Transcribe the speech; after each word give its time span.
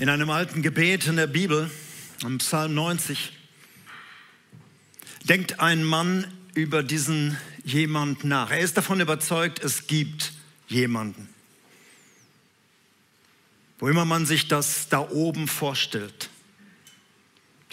In 0.00 0.08
einem 0.08 0.30
alten 0.30 0.62
Gebet 0.62 1.06
in 1.08 1.16
der 1.16 1.26
Bibel, 1.26 1.70
im 2.22 2.38
Psalm 2.38 2.72
90, 2.72 3.32
denkt 5.24 5.60
ein 5.60 5.84
Mann 5.84 6.26
über 6.54 6.82
diesen 6.82 7.36
jemand 7.64 8.24
nach. 8.24 8.50
Er 8.50 8.60
ist 8.60 8.78
davon 8.78 9.02
überzeugt, 9.02 9.62
es 9.62 9.88
gibt 9.88 10.32
jemanden. 10.68 11.28
Wo 13.78 13.88
immer 13.88 14.06
man 14.06 14.24
sich 14.24 14.48
das 14.48 14.88
da 14.88 15.00
oben 15.00 15.46
vorstellt. 15.46 16.30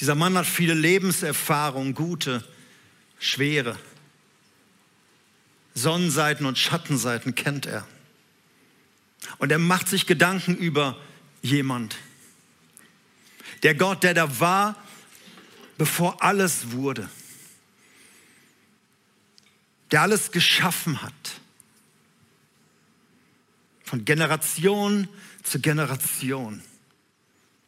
Dieser 0.02 0.16
Mann 0.16 0.38
hat 0.38 0.48
viele 0.48 0.74
Lebenserfahrungen, 0.74 1.94
gute, 1.94 2.44
schwere. 3.20 3.80
Sonnenseiten 5.76 6.46
und 6.46 6.58
Schattenseiten 6.58 7.36
kennt 7.36 7.68
er. 7.68 7.88
Und 9.38 9.50
er 9.50 9.60
macht 9.60 9.88
sich 9.88 10.08
Gedanken 10.08 10.58
über 10.58 10.98
jemand. 11.42 11.96
Der 13.64 13.76
Gott, 13.76 14.04
der 14.04 14.14
da 14.14 14.40
war, 14.40 14.76
bevor 15.78 16.24
alles 16.24 16.72
wurde. 16.72 17.10
Der 19.92 20.02
alles 20.02 20.32
geschaffen 20.32 21.02
hat. 21.02 21.14
Von 23.84 24.04
Generation 24.04 25.08
zu 25.44 25.60
Generation 25.60 26.62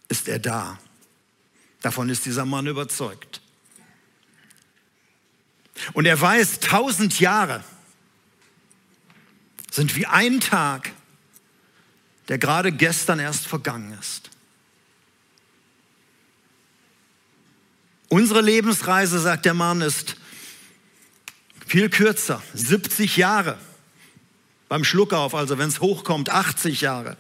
ist 0.10 0.28
er 0.28 0.40
da. 0.40 0.80
Davon 1.82 2.10
ist 2.10 2.26
dieser 2.26 2.46
Mann 2.46 2.68
überzeugt. 2.68 3.42
Und 5.94 6.06
er 6.06 6.20
weiß, 6.20 6.60
tausend 6.60 7.20
Jahre 7.22 7.64
sind 9.72 9.96
wie 9.96 10.06
ein 10.06 10.42
Tag, 10.42 10.92
der 12.28 12.38
gerade 12.38 12.72
gestern 12.72 13.20
erst 13.20 13.48
vergangen 13.48 13.98
ist. 13.98 14.29
Unsere 18.10 18.42
Lebensreise, 18.42 19.20
sagt 19.20 19.46
der 19.46 19.54
Mann, 19.54 19.82
ist 19.82 20.16
viel 21.66 21.90
kürzer, 21.90 22.42
70 22.56 23.18
Jahre. 23.18 23.58
Beim 24.68 24.84
Schluckauf, 24.84 25.36
also 25.36 25.58
wenn 25.60 25.70
es 25.70 25.80
hochkommt, 25.80 26.30
80 26.30 26.82
Jahre. 26.82 27.18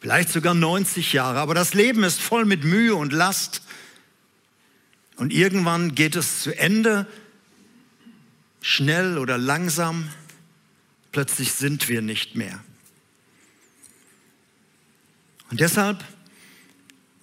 Vielleicht 0.00 0.28
sogar 0.28 0.54
90 0.54 1.14
Jahre. 1.14 1.38
Aber 1.38 1.54
das 1.54 1.72
Leben 1.72 2.04
ist 2.04 2.20
voll 2.20 2.44
mit 2.44 2.64
Mühe 2.64 2.94
und 2.94 3.12
Last. 3.12 3.62
Und 5.16 5.32
irgendwann 5.32 5.94
geht 5.94 6.14
es 6.14 6.42
zu 6.42 6.56
Ende, 6.56 7.06
schnell 8.60 9.16
oder 9.16 9.38
langsam. 9.38 10.10
Plötzlich 11.12 11.52
sind 11.52 11.88
wir 11.88 12.02
nicht 12.02 12.34
mehr. 12.34 12.62
Und 15.50 15.60
deshalb 15.60 16.04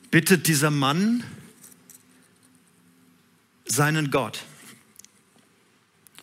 bittet 0.09 0.47
dieser 0.47 0.72
Mann 0.72 1.23
seinen 3.66 4.11
Gott, 4.11 4.44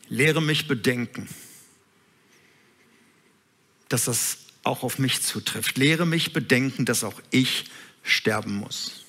lehre 0.08 0.42
mich 0.42 0.68
bedenken, 0.68 1.28
dass 3.88 4.04
das 4.04 4.38
auch 4.62 4.82
auf 4.82 4.98
mich 4.98 5.22
zutrifft. 5.22 5.78
Lehre 5.78 6.06
mich 6.06 6.32
bedenken, 6.32 6.84
dass 6.84 7.04
auch 7.04 7.20
ich 7.30 7.64
sterben 8.02 8.56
muss, 8.56 9.04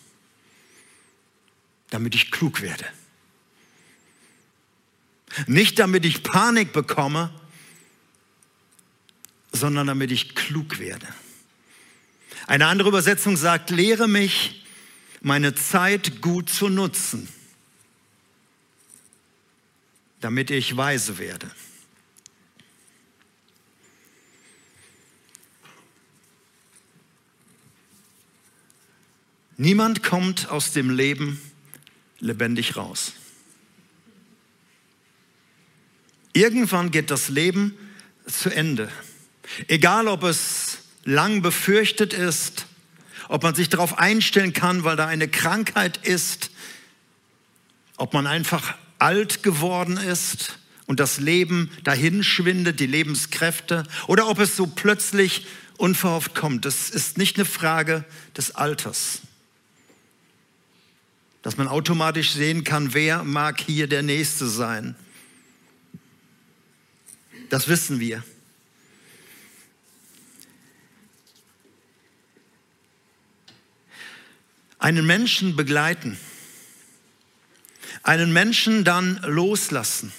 damit 1.90 2.16
ich 2.16 2.32
klug 2.32 2.62
werde. 2.62 2.86
Nicht 5.48 5.80
damit 5.80 6.06
ich 6.06 6.24
Panik 6.24 6.74
bekomme, 6.74 7.34
sondern 9.52 9.88
damit 9.88 10.12
ich 10.12 10.36
klug 10.36 10.80
werde. 10.80 11.08
Eine 12.48 12.68
andere 12.68 12.90
Übersetzung 12.90 13.38
sagt, 13.38 13.70
lehre 13.70 14.08
mich, 14.08 14.66
meine 15.22 15.54
Zeit 15.54 16.22
gut 16.22 16.50
zu 16.50 16.68
nutzen, 16.68 17.30
damit 20.22 20.52
ich 20.52 20.78
weise 20.78 21.18
werde. 21.18 21.50
Niemand 29.58 30.02
kommt 30.02 30.50
aus 30.50 30.72
dem 30.72 30.90
Leben 30.90 31.40
lebendig 32.20 32.78
raus. 32.78 33.14
Irgendwann 36.34 36.92
geht 36.92 37.12
das 37.12 37.30
Leben 37.30 37.78
zu 38.26 38.50
Ende. 38.50 38.90
Egal, 39.68 40.08
ob 40.08 40.24
es 40.24 40.80
lang 41.04 41.42
befürchtet 41.42 42.14
ist, 42.14 42.66
ob 43.28 43.44
man 43.44 43.54
sich 43.54 43.70
darauf 43.70 43.98
einstellen 43.98 44.54
kann, 44.54 44.84
weil 44.84 44.96
da 44.96 45.08
eine 45.08 45.28
Krankheit 45.28 45.98
ist, 45.98 46.52
ob 47.98 48.14
man 48.14 48.28
einfach 48.28 48.76
alt 49.02 49.44
geworden 49.44 49.98
ist 49.98 50.60
und 50.86 51.00
das 51.00 51.20
Leben 51.20 51.72
dahin 51.84 52.24
schwindet, 52.24 52.80
die 52.80 52.88
Lebenskräfte, 52.88 53.84
oder 54.08 54.28
ob 54.28 54.40
es 54.40 54.56
so 54.56 54.68
plötzlich 54.68 55.46
unverhofft 55.78 56.36
kommt. 56.36 56.66
Das 56.66 56.90
ist 56.90 57.18
nicht 57.18 57.38
eine 57.38 57.46
Frage 57.46 58.06
des 58.38 58.56
Alters 58.56 59.22
dass 61.42 61.58
man 61.58 61.68
automatisch 61.68 62.32
sehen 62.32 62.64
kann, 62.64 62.94
wer 62.94 63.24
mag 63.24 63.60
hier 63.60 63.88
der 63.88 64.04
Nächste 64.04 64.48
sein. 64.48 64.96
Das 67.50 67.68
wissen 67.68 68.00
wir. 68.00 68.24
Einen 74.78 75.06
Menschen 75.06 75.56
begleiten, 75.56 76.18
einen 78.04 78.34
Menschen 78.34 78.84
dann 78.84 79.20
loslassen, 79.24 80.12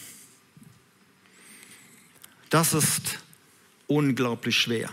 das 2.51 2.75
ist 2.75 3.19
unglaublich 3.87 4.59
schwer. 4.59 4.91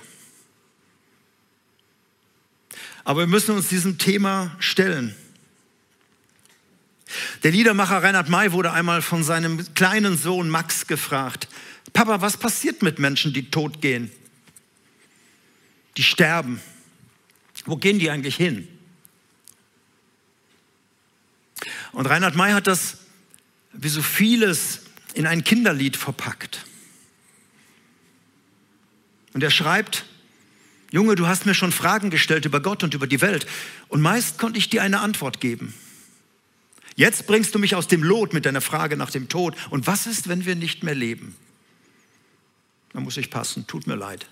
Aber 3.04 3.22
wir 3.22 3.28
müssen 3.28 3.56
uns 3.56 3.70
diesem 3.70 3.98
Thema 3.98 4.56
stellen. 4.60 5.16
Der 7.44 7.52
Liedermacher 7.52 8.04
Reinhard 8.04 8.30
May 8.30 8.52
wurde 8.52 8.72
einmal 8.72 9.02
von 9.02 9.24
seinem 9.24 9.74
kleinen 9.74 10.18
Sohn 10.18 10.50
Max 10.50 10.86
gefragt, 10.88 11.48
Papa, 11.92 12.22
was 12.22 12.38
passiert 12.38 12.84
mit 12.84 13.00
Menschen, 13.00 13.34
die 13.34 13.50
tot 13.50 13.82
gehen? 13.82 14.12
Die 15.98 16.04
sterben. 16.04 16.62
Wo 17.66 17.78
gehen 17.78 18.00
die 18.00 18.10
eigentlich 18.10 18.36
hin? 18.36 18.68
Und 21.92 22.06
Reinhard 22.06 22.36
May 22.36 22.52
hat 22.52 22.68
das, 22.68 22.98
wie 23.74 23.90
so 23.90 24.02
vieles, 24.02 24.82
in 25.14 25.26
ein 25.26 25.44
Kinderlied 25.44 25.98
verpackt. 25.98 26.66
Und 29.34 29.44
er 29.44 29.52
schreibt, 29.52 30.06
Junge, 30.92 31.16
du 31.16 31.28
hast 31.28 31.46
mir 31.46 31.54
schon 31.54 31.72
Fragen 31.72 32.10
gestellt 32.10 32.46
über 32.46 32.62
Gott 32.62 32.84
und 32.84 32.94
über 32.94 33.06
die 33.06 33.22
Welt. 33.22 33.46
Und 33.88 34.02
meist 34.02 34.40
konnte 34.40 34.58
ich 34.58 34.70
dir 34.70 34.82
eine 34.82 35.02
Antwort 35.02 35.40
geben. 35.40 35.74
Jetzt 36.96 37.28
bringst 37.28 37.54
du 37.54 37.60
mich 37.60 37.76
aus 37.76 37.88
dem 37.88 38.04
Lot 38.04 38.34
mit 38.34 38.46
deiner 38.46 38.62
Frage 38.62 38.98
nach 38.98 39.12
dem 39.12 39.30
Tod. 39.30 39.56
Und 39.70 39.88
was 39.88 40.08
ist, 40.08 40.28
wenn 40.28 40.46
wir 40.46 40.56
nicht 40.56 40.84
mehr 40.84 40.96
leben? 40.96 41.36
Da 42.92 43.00
muss 43.00 43.18
ich 43.18 43.30
passen, 43.30 43.68
tut 43.68 43.88
mir 43.88 43.96
leid. 43.96 44.28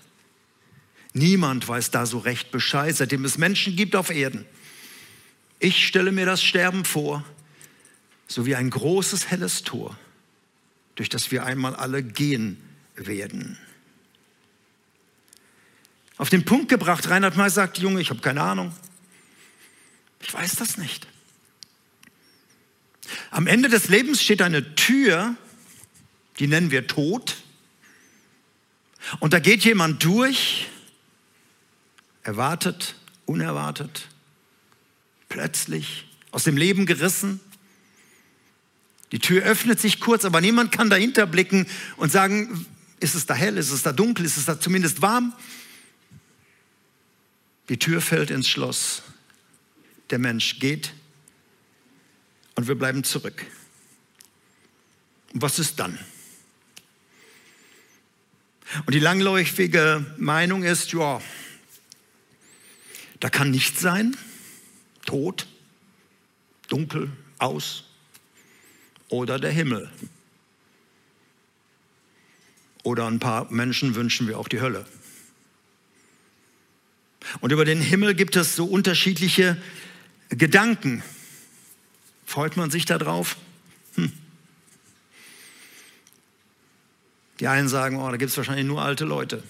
Niemand 1.12 1.66
weiß 1.66 1.90
da 1.90 2.06
so 2.06 2.18
recht 2.18 2.50
Bescheid, 2.50 2.94
seitdem 2.94 3.24
es 3.24 3.38
Menschen 3.38 3.76
gibt 3.76 3.96
auf 3.96 4.10
Erden. 4.10 4.44
Ich 5.60 5.86
stelle 5.86 6.12
mir 6.12 6.26
das 6.26 6.42
Sterben 6.42 6.84
vor, 6.84 7.24
so 8.28 8.46
wie 8.46 8.54
ein 8.54 8.70
großes 8.70 9.30
helles 9.30 9.64
Tor, 9.64 9.96
durch 10.94 11.08
das 11.08 11.30
wir 11.32 11.44
einmal 11.44 11.74
alle 11.74 12.02
gehen 12.02 12.62
werden. 12.94 13.58
Auf 16.18 16.30
den 16.30 16.44
Punkt 16.44 16.68
gebracht, 16.68 17.08
Reinhard 17.08 17.36
May 17.36 17.48
sagt, 17.48 17.78
Junge, 17.78 18.00
ich 18.00 18.10
habe 18.10 18.20
keine 18.20 18.42
Ahnung. 18.42 18.74
Ich 20.20 20.32
weiß 20.32 20.56
das 20.56 20.76
nicht. 20.76 21.06
Am 23.30 23.46
Ende 23.46 23.68
des 23.68 23.88
Lebens 23.88 24.22
steht 24.22 24.42
eine 24.42 24.74
Tür, 24.74 25.36
die 26.38 26.46
nennen 26.46 26.70
wir 26.70 26.86
Tod. 26.86 27.36
Und 29.20 29.32
da 29.32 29.38
geht 29.38 29.64
jemand 29.64 30.04
durch, 30.04 30.68
erwartet, 32.22 32.96
unerwartet, 33.24 34.08
plötzlich, 35.28 36.06
aus 36.30 36.44
dem 36.44 36.56
Leben 36.56 36.84
gerissen. 36.84 37.40
Die 39.12 39.18
Tür 39.18 39.42
öffnet 39.42 39.80
sich 39.80 40.00
kurz, 40.00 40.24
aber 40.24 40.40
niemand 40.40 40.72
kann 40.72 40.90
dahinter 40.90 41.26
blicken 41.26 41.66
und 41.96 42.12
sagen, 42.12 42.66
ist 43.00 43.14
es 43.14 43.26
da 43.26 43.34
hell, 43.34 43.56
ist 43.56 43.70
es 43.70 43.82
da 43.82 43.92
dunkel, 43.92 44.24
ist 44.24 44.36
es 44.36 44.44
da 44.44 44.60
zumindest 44.60 45.00
warm? 45.00 45.32
Die 47.68 47.78
Tür 47.78 48.00
fällt 48.00 48.30
ins 48.30 48.48
Schloss. 48.48 49.02
Der 50.10 50.18
Mensch 50.18 50.58
geht 50.58 50.94
und 52.54 52.66
wir 52.66 52.74
bleiben 52.74 53.04
zurück. 53.04 53.44
Und 55.32 55.42
was 55.42 55.58
ist 55.58 55.78
dann? 55.78 55.98
Und 58.84 58.94
die 58.94 59.00
langläufige 59.00 60.14
Meinung 60.18 60.62
ist, 60.62 60.92
ja, 60.92 61.20
Da 63.20 63.30
kann 63.30 63.50
nichts 63.50 63.80
sein, 63.80 64.16
Tod, 65.04 65.46
dunkel, 66.68 67.10
aus 67.38 67.87
oder 69.08 69.38
der 69.38 69.50
Himmel. 69.50 69.90
Oder 72.82 73.06
ein 73.06 73.18
paar 73.18 73.50
Menschen 73.50 73.94
wünschen 73.94 74.28
wir 74.28 74.38
auch 74.38 74.48
die 74.48 74.60
Hölle. 74.60 74.86
Und 77.40 77.52
über 77.52 77.64
den 77.64 77.80
Himmel 77.80 78.14
gibt 78.14 78.36
es 78.36 78.56
so 78.56 78.64
unterschiedliche 78.64 79.60
Gedanken. 80.30 81.02
Freut 82.24 82.56
man 82.56 82.70
sich 82.70 82.84
darauf? 82.84 83.36
Hm. 83.94 84.12
Die 87.40 87.46
einen 87.46 87.68
sagen, 87.68 87.96
oh, 87.96 88.10
da 88.10 88.16
gibt 88.16 88.30
es 88.30 88.36
wahrscheinlich 88.36 88.66
nur 88.66 88.82
alte 88.82 89.04
Leute. 89.04 89.42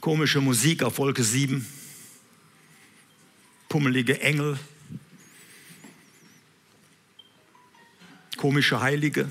Komische 0.00 0.40
Musik 0.40 0.82
auf 0.82 0.98
Wolke 0.98 1.24
7, 1.24 1.66
pummelige 3.68 4.20
Engel, 4.20 4.58
komische 8.36 8.80
Heilige. 8.80 9.30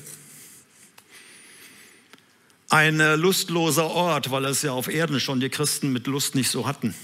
Ein 2.69 2.99
äh, 2.99 3.15
lustloser 3.15 3.85
Ort, 3.85 4.31
weil 4.31 4.45
es 4.45 4.61
ja 4.61 4.71
auf 4.71 4.87
Erden 4.87 5.19
schon 5.19 5.39
die 5.39 5.49
Christen 5.49 5.93
mit 5.93 6.07
Lust 6.07 6.35
nicht 6.35 6.49
so 6.49 6.65
hatten. 6.65 6.95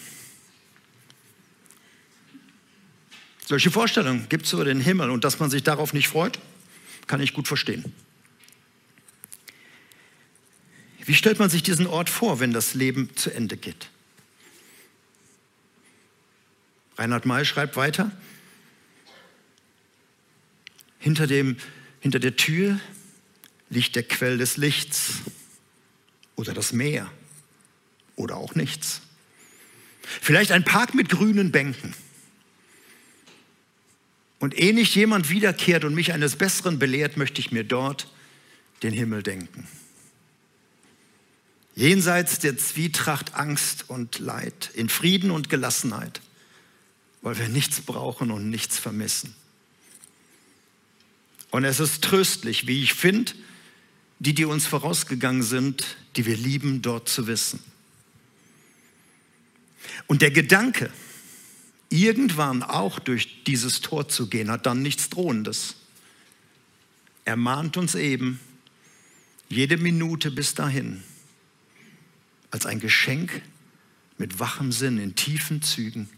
Solche 3.45 3.71
Vorstellungen 3.71 4.27
gibt 4.29 4.45
es 4.45 4.53
über 4.53 4.65
den 4.65 4.79
Himmel 4.79 5.09
und 5.09 5.23
dass 5.23 5.39
man 5.39 5.49
sich 5.49 5.63
darauf 5.63 5.93
nicht 5.93 6.07
freut, 6.07 6.39
kann 7.07 7.21
ich 7.21 7.33
gut 7.33 7.47
verstehen. 7.47 7.91
Wie 11.05 11.15
stellt 11.15 11.39
man 11.39 11.49
sich 11.49 11.63
diesen 11.63 11.87
Ort 11.87 12.09
vor, 12.09 12.39
wenn 12.39 12.53
das 12.53 12.75
Leben 12.75 13.15
zu 13.15 13.31
Ende 13.31 13.57
geht? 13.57 13.89
Reinhard 16.99 17.25
May 17.25 17.45
schreibt 17.45 17.75
weiter, 17.77 18.11
hinter, 20.99 21.25
dem, 21.25 21.57
hinter 21.99 22.19
der 22.19 22.35
Tür 22.35 22.79
liegt 23.69 23.95
der 23.95 24.03
Quell 24.03 24.37
des 24.37 24.57
Lichts 24.57 25.13
oder 26.35 26.53
das 26.53 26.73
Meer 26.73 27.11
oder 28.15 28.37
auch 28.37 28.55
nichts. 28.55 29.01
Vielleicht 30.01 30.51
ein 30.51 30.63
Park 30.63 30.95
mit 30.95 31.09
grünen 31.09 31.51
Bänken. 31.51 31.93
Und 34.39 34.57
ehe 34.57 34.73
nicht 34.73 34.95
jemand 34.95 35.29
wiederkehrt 35.29 35.83
und 35.83 35.93
mich 35.93 36.13
eines 36.13 36.37
Besseren 36.37 36.79
belehrt, 36.79 37.17
möchte 37.17 37.41
ich 37.41 37.51
mir 37.51 37.63
dort 37.63 38.07
den 38.81 38.93
Himmel 38.93 39.21
denken. 39.21 39.67
Jenseits 41.75 42.39
der 42.39 42.57
Zwietracht, 42.57 43.35
Angst 43.35 43.89
und 43.89 44.19
Leid, 44.19 44.71
in 44.73 44.89
Frieden 44.89 45.31
und 45.31 45.49
Gelassenheit, 45.49 46.21
weil 47.21 47.37
wir 47.37 47.49
nichts 47.49 47.81
brauchen 47.81 48.31
und 48.31 48.49
nichts 48.49 48.77
vermissen. 48.77 49.35
Und 51.51 51.63
es 51.63 51.79
ist 51.79 52.03
tröstlich, 52.03 52.67
wie 52.67 52.83
ich 52.83 52.93
finde, 52.93 53.33
die, 54.19 54.33
die 54.33 54.45
uns 54.45 54.67
vorausgegangen 54.67 55.43
sind, 55.43 55.97
die 56.15 56.25
wir 56.25 56.37
lieben, 56.37 56.81
dort 56.81 57.09
zu 57.09 57.27
wissen. 57.27 57.59
Und 60.07 60.21
der 60.21 60.31
Gedanke, 60.31 60.91
irgendwann 61.89 62.63
auch 62.63 62.99
durch 62.99 63.43
dieses 63.45 63.81
Tor 63.81 64.09
zu 64.09 64.27
gehen, 64.27 64.51
hat 64.51 64.65
dann 64.65 64.81
nichts 64.81 65.09
Drohendes. 65.09 65.75
Er 67.25 67.35
mahnt 67.35 67.77
uns 67.77 67.95
eben, 67.95 68.39
jede 69.49 69.77
Minute 69.77 70.29
bis 70.29 70.53
dahin, 70.53 71.03
als 72.51 72.65
ein 72.65 72.79
Geschenk 72.79 73.41
mit 74.17 74.39
wachem 74.39 74.71
Sinn 74.71 74.99
in 74.99 75.15
tiefen 75.15 75.61
Zügen 75.61 76.09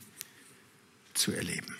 zu 1.13 1.31
erleben. 1.31 1.75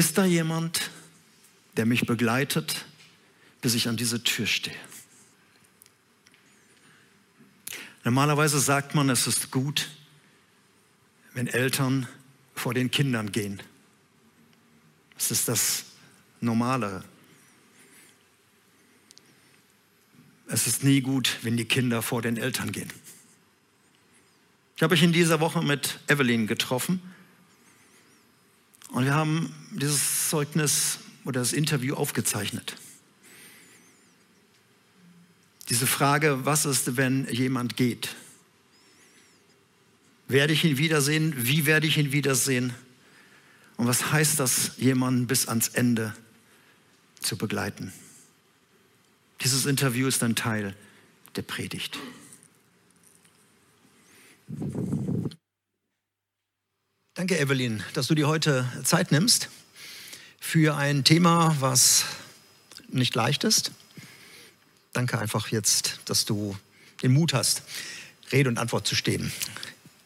Ist 0.00 0.16
da 0.16 0.24
jemand, 0.24 0.90
der 1.76 1.84
mich 1.84 2.06
begleitet, 2.06 2.86
bis 3.60 3.74
ich 3.74 3.86
an 3.86 3.98
diese 3.98 4.24
Tür 4.24 4.46
stehe? 4.46 4.74
Normalerweise 8.02 8.60
sagt 8.60 8.94
man, 8.94 9.10
es 9.10 9.26
ist 9.26 9.50
gut, 9.50 9.90
wenn 11.34 11.48
Eltern 11.48 12.08
vor 12.54 12.72
den 12.72 12.90
Kindern 12.90 13.30
gehen. 13.30 13.62
Das 15.16 15.30
ist 15.30 15.48
das 15.48 15.84
Normale. 16.40 17.04
Es 20.46 20.66
ist 20.66 20.82
nie 20.82 21.02
gut, 21.02 21.36
wenn 21.42 21.58
die 21.58 21.66
Kinder 21.66 22.00
vor 22.00 22.22
den 22.22 22.38
Eltern 22.38 22.72
gehen. 22.72 22.90
Ich 24.76 24.82
habe 24.82 24.94
mich 24.94 25.02
in 25.02 25.12
dieser 25.12 25.40
Woche 25.40 25.60
mit 25.60 26.00
Evelyn 26.08 26.46
getroffen 26.46 27.02
und 28.92 29.04
wir 29.04 29.14
haben 29.14 29.54
dieses 29.70 30.28
Zeugnis 30.28 30.98
oder 31.24 31.40
das 31.40 31.52
Interview 31.52 31.94
aufgezeichnet. 31.94 32.76
Diese 35.68 35.86
Frage, 35.86 36.44
was 36.44 36.64
ist, 36.64 36.96
wenn 36.96 37.28
jemand 37.28 37.76
geht? 37.76 38.16
Werde 40.26 40.52
ich 40.52 40.64
ihn 40.64 40.78
wiedersehen? 40.78 41.34
Wie 41.36 41.66
werde 41.66 41.86
ich 41.86 41.98
ihn 41.98 42.12
wiedersehen? 42.12 42.74
Und 43.76 43.86
was 43.86 44.12
heißt 44.12 44.40
das, 44.40 44.72
jemanden 44.78 45.26
bis 45.26 45.48
ans 45.48 45.68
Ende 45.68 46.14
zu 47.20 47.36
begleiten? 47.36 47.92
Dieses 49.42 49.66
Interview 49.66 50.06
ist 50.08 50.22
ein 50.22 50.34
Teil 50.34 50.74
der 51.36 51.42
Predigt. 51.42 51.98
Danke, 57.20 57.38
Evelyn, 57.38 57.82
dass 57.92 58.06
du 58.06 58.14
dir 58.14 58.28
heute 58.28 58.66
Zeit 58.82 59.12
nimmst 59.12 59.50
für 60.40 60.74
ein 60.74 61.04
Thema, 61.04 61.54
was 61.60 62.06
nicht 62.88 63.14
leicht 63.14 63.44
ist. 63.44 63.72
Danke 64.94 65.18
einfach 65.18 65.48
jetzt, 65.48 66.00
dass 66.06 66.24
du 66.24 66.56
den 67.02 67.12
Mut 67.12 67.34
hast, 67.34 67.62
Rede 68.32 68.48
und 68.48 68.58
Antwort 68.58 68.86
zu 68.86 68.94
stehen. 68.94 69.30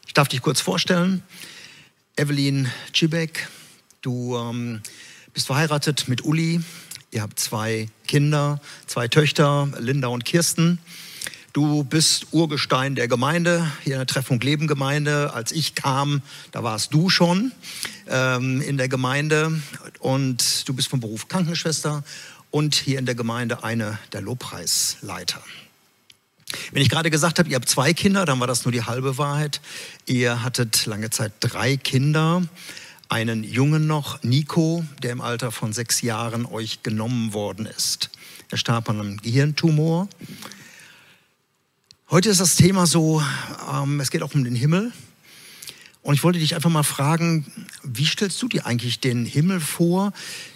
Ich 0.07 0.13
darf 0.13 0.27
dich 0.27 0.41
kurz 0.41 0.59
vorstellen. 0.59 1.23
Evelyn 2.17 2.69
Cibek, 2.93 3.47
du 4.01 4.35
ähm, 4.35 4.81
bist 5.33 5.47
verheiratet 5.47 6.09
mit 6.09 6.25
Uli. 6.25 6.59
Ihr 7.11 7.21
habt 7.21 7.39
zwei 7.39 7.87
Kinder, 8.07 8.59
zwei 8.87 9.07
Töchter, 9.07 9.71
Linda 9.79 10.09
und 10.09 10.25
Kirsten. 10.25 10.79
Du 11.55 11.85
bist 11.85 12.33
Urgestein 12.33 12.95
der 12.95 13.07
Gemeinde, 13.07 13.71
hier 13.85 13.93
in 13.93 13.99
der 13.99 14.07
Treffung 14.07 14.41
Leben 14.41 14.67
Gemeinde. 14.67 15.31
Als 15.33 15.53
ich 15.53 15.73
kam, 15.73 16.21
da 16.51 16.63
warst 16.63 16.93
du 16.93 17.09
schon 17.09 17.53
ähm, 18.09 18.59
in 18.59 18.75
der 18.75 18.89
Gemeinde 18.89 19.61
und 19.99 20.67
du 20.67 20.73
bist 20.73 20.89
vom 20.89 20.99
Beruf 20.99 21.29
Krankenschwester 21.29 22.03
und 22.51 22.75
hier 22.75 22.99
in 22.99 23.05
der 23.05 23.15
Gemeinde 23.15 23.63
eine 23.63 23.97
der 24.11 24.19
Lobpreisleiter. 24.19 25.41
Wenn 26.73 26.81
ich 26.81 26.89
gerade 26.89 27.09
gesagt 27.09 27.39
habe, 27.39 27.47
ihr 27.47 27.55
habt 27.55 27.69
zwei 27.69 27.93
Kinder, 27.93 28.25
dann 28.25 28.41
war 28.41 28.47
das 28.47 28.65
nur 28.65 28.73
die 28.73 28.83
halbe 28.83 29.17
Wahrheit. 29.17 29.61
Ihr 30.07 30.43
hattet 30.43 30.85
lange 30.85 31.09
Zeit 31.09 31.31
drei 31.39 31.77
Kinder. 31.77 32.43
Einen 33.07 33.45
Jungen 33.45 33.87
noch, 33.87 34.21
Nico, 34.23 34.83
der 35.01 35.13
im 35.13 35.21
Alter 35.21 35.53
von 35.53 35.71
sechs 35.71 36.01
Jahren 36.01 36.45
euch 36.45 36.83
genommen 36.83 37.31
worden 37.31 37.65
ist. 37.65 38.09
Er 38.51 38.57
starb 38.57 38.89
an 38.89 38.99
einem 38.99 39.17
Gehirntumor. 39.21 40.09
Heute 42.11 42.29
ist 42.29 42.39
das 42.39 42.55
Thema 42.55 42.85
so, 42.85 43.23
ähm, 43.73 43.99
es 43.99 44.11
geht 44.11 44.21
auch 44.21 44.35
um 44.35 44.43
den 44.43 44.53
Himmel. 44.53 44.93
Und 46.03 46.13
ich 46.13 46.23
wollte 46.23 46.37
dich 46.37 46.53
einfach 46.53 46.69
mal 46.69 46.83
fragen, 46.83 47.51
wie 47.81 48.05
stellst 48.05 48.39
du 48.43 48.47
dir 48.47 48.67
eigentlich 48.67 48.99
den 48.99 49.25
Himmel 49.25 49.59
vor? 49.59 50.13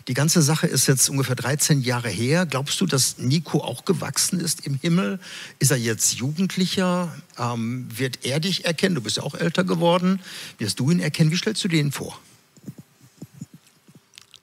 Die 0.08 0.13
ganze 0.13 0.44
Sache 0.44 0.68
ist 0.68 0.88
jetzt 0.88 1.10
ungefähr 1.10 1.36
13 1.36 1.82
Jahre 1.82 2.10
her. 2.10 2.46
Glaubst 2.46 2.79
du, 2.82 2.86
dass 2.86 3.18
Nico 3.18 3.63
auch 3.63 3.84
gewachsen 3.84 4.39
ist 4.39 4.68
im 4.68 4.75
Himmel? 4.75 5.20
Ist 5.58 5.72
er 5.72 5.77
jetzt 5.77 6.13
Jugendlicher? 6.13 7.12
Ähm, 7.39 7.88
wird 7.98 8.25
er 8.27 8.39
dich 8.39 8.65
erkennen? 8.65 8.94
Du 8.94 9.01
bist 9.01 9.18
ja 9.18 9.24
auch 9.24 9.34
älter 9.34 9.63
geworden. 9.63 10.22
Wirst 10.60 10.79
du 10.79 10.91
ihn 10.91 11.00
erkennen? 11.00 11.32
Wie 11.32 11.38
stellst 11.38 11.63
du 11.63 11.68
dir 11.68 11.79
ihn 11.79 11.91
vor? 11.91 12.20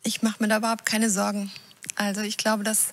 Ich 0.02 0.22
mache 0.22 0.42
mir 0.42 0.48
da 0.48 0.56
überhaupt 0.56 0.86
keine 0.86 1.08
Sorgen. 1.08 1.52
Also 1.94 2.22
ich 2.22 2.36
glaube, 2.36 2.64
dass 2.64 2.88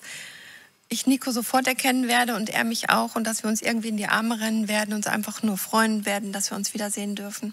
ich 0.94 1.06
Nico 1.06 1.30
sofort 1.30 1.66
erkennen 1.66 2.08
werde 2.08 2.34
und 2.34 2.50
er 2.50 2.64
mich 2.64 2.88
auch 2.88 3.16
und 3.16 3.24
dass 3.24 3.42
wir 3.42 3.50
uns 3.50 3.60
irgendwie 3.60 3.88
in 3.88 3.96
die 3.96 4.06
Arme 4.06 4.40
rennen 4.40 4.68
werden, 4.68 4.94
uns 4.94 5.06
einfach 5.06 5.42
nur 5.42 5.58
freuen 5.58 6.06
werden, 6.06 6.32
dass 6.32 6.50
wir 6.50 6.56
uns 6.56 6.72
wiedersehen 6.72 7.14
dürfen. 7.14 7.52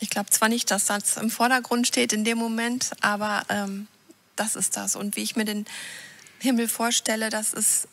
Ich 0.00 0.10
glaube 0.10 0.30
zwar 0.30 0.48
nicht, 0.48 0.70
dass 0.70 0.86
das 0.86 1.16
im 1.16 1.30
Vordergrund 1.30 1.86
steht 1.86 2.12
in 2.12 2.24
dem 2.24 2.38
Moment, 2.38 2.92
aber 3.00 3.42
ähm, 3.48 3.88
das 4.36 4.56
ist 4.56 4.76
das. 4.76 4.96
Und 4.96 5.16
wie 5.16 5.22
ich 5.22 5.36
mir 5.36 5.44
den 5.44 5.64
Himmel 6.38 6.68
vorstelle, 6.68 7.30
das 7.30 7.52
ist 7.52 7.88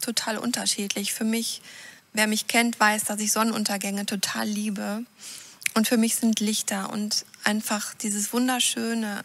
total 0.00 0.38
unterschiedlich. 0.38 1.12
Für 1.12 1.24
mich, 1.24 1.60
wer 2.12 2.26
mich 2.26 2.46
kennt, 2.46 2.78
weiß, 2.78 3.04
dass 3.04 3.20
ich 3.20 3.32
Sonnenuntergänge 3.32 4.06
total 4.06 4.46
liebe. 4.46 5.04
Und 5.74 5.88
für 5.88 5.96
mich 5.96 6.16
sind 6.16 6.40
Lichter 6.40 6.90
und 6.90 7.24
einfach 7.44 7.94
dieses 7.94 8.32
wunderschöne 8.32 9.22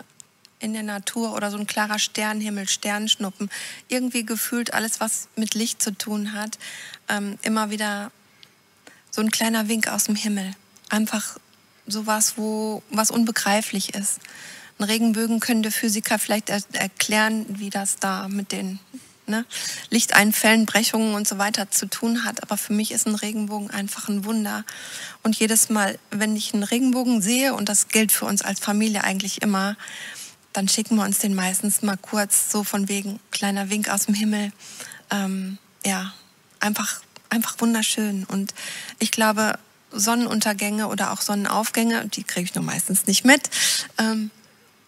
in 0.60 0.74
der 0.74 0.84
Natur 0.84 1.34
oder 1.34 1.52
so 1.52 1.58
ein 1.58 1.68
klarer 1.68 2.00
Sternenhimmel, 2.00 2.68
Sternschnuppen, 2.68 3.50
irgendwie 3.88 4.26
gefühlt 4.26 4.74
alles, 4.74 5.00
was 5.00 5.28
mit 5.36 5.54
Licht 5.54 5.82
zu 5.82 5.92
tun 5.92 6.34
hat, 6.34 6.58
ähm, 7.10 7.38
immer 7.44 7.70
wieder 7.70 8.12
so 9.12 9.22
ein 9.22 9.32
kleiner 9.32 9.68
Wink 9.68 9.88
aus 9.88 10.06
dem 10.06 10.16
Himmel. 10.16 10.54
Einfach 10.90 11.38
sowas, 11.88 12.34
wo 12.38 12.84
was 12.90 13.12
unbegreiflich 13.12 13.94
ist. 13.94 14.20
Ein 14.78 14.86
Regenbögen 14.86 15.40
können 15.40 15.64
der 15.64 15.72
Physiker 15.72 16.20
vielleicht 16.20 16.50
er 16.50 16.62
erklären, 16.74 17.46
wie 17.48 17.70
das 17.70 17.98
da 17.98 18.28
mit 18.28 18.52
den 18.52 18.80
ne, 19.28 19.46
Lichteinfällen, 19.90 20.66
Brechungen 20.66 21.14
und 21.14 21.28
so 21.28 21.38
weiter 21.38 21.72
zu 21.72 21.88
tun 21.88 22.26
hat. 22.26 22.44
Aber 22.44 22.58
für 22.58 22.74
mich 22.74 22.92
ist 22.92 23.08
ein 23.08 23.16
Regenbogen 23.16 23.70
einfach 23.70 24.10
ein 24.10 24.26
Wunder. 24.26 24.66
Und 25.24 25.38
jedes 25.38 25.70
Mal, 25.70 25.98
wenn 26.12 26.36
ich 26.36 26.54
einen 26.54 26.64
Regenbogen 26.64 27.22
sehe, 27.22 27.54
und 27.54 27.70
das 27.70 27.88
gilt 27.88 28.12
für 28.12 28.26
uns 28.26 28.42
als 28.42 28.60
Familie 28.60 29.04
eigentlich 29.04 29.42
immer, 29.42 29.78
dann 30.56 30.70
schicken 30.70 30.96
wir 30.96 31.04
uns 31.04 31.20
den 31.20 31.36
meistens 31.36 31.82
mal 31.82 31.98
kurz 31.98 32.50
so 32.52 32.64
von 32.64 32.88
wegen 32.88 33.20
kleiner 33.32 33.70
Wink 33.70 33.90
aus 33.90 34.06
dem 34.06 34.16
Himmel. 34.16 34.54
Ähm, 35.12 35.58
ja, 35.86 36.14
einfach, 36.62 37.02
einfach 37.30 37.60
wunderschön. 37.60 38.24
Und 38.24 38.54
ich 39.00 39.12
glaube, 39.12 39.60
Sonnenuntergänge 39.92 40.88
oder 40.88 41.12
auch 41.12 41.22
Sonnenaufgänge, 41.22 42.08
die 42.08 42.24
kriege 42.24 42.46
ich 42.46 42.56
nur 42.56 42.64
meistens 42.64 43.06
nicht 43.06 43.26
mit, 43.26 43.50
ähm, 43.98 44.32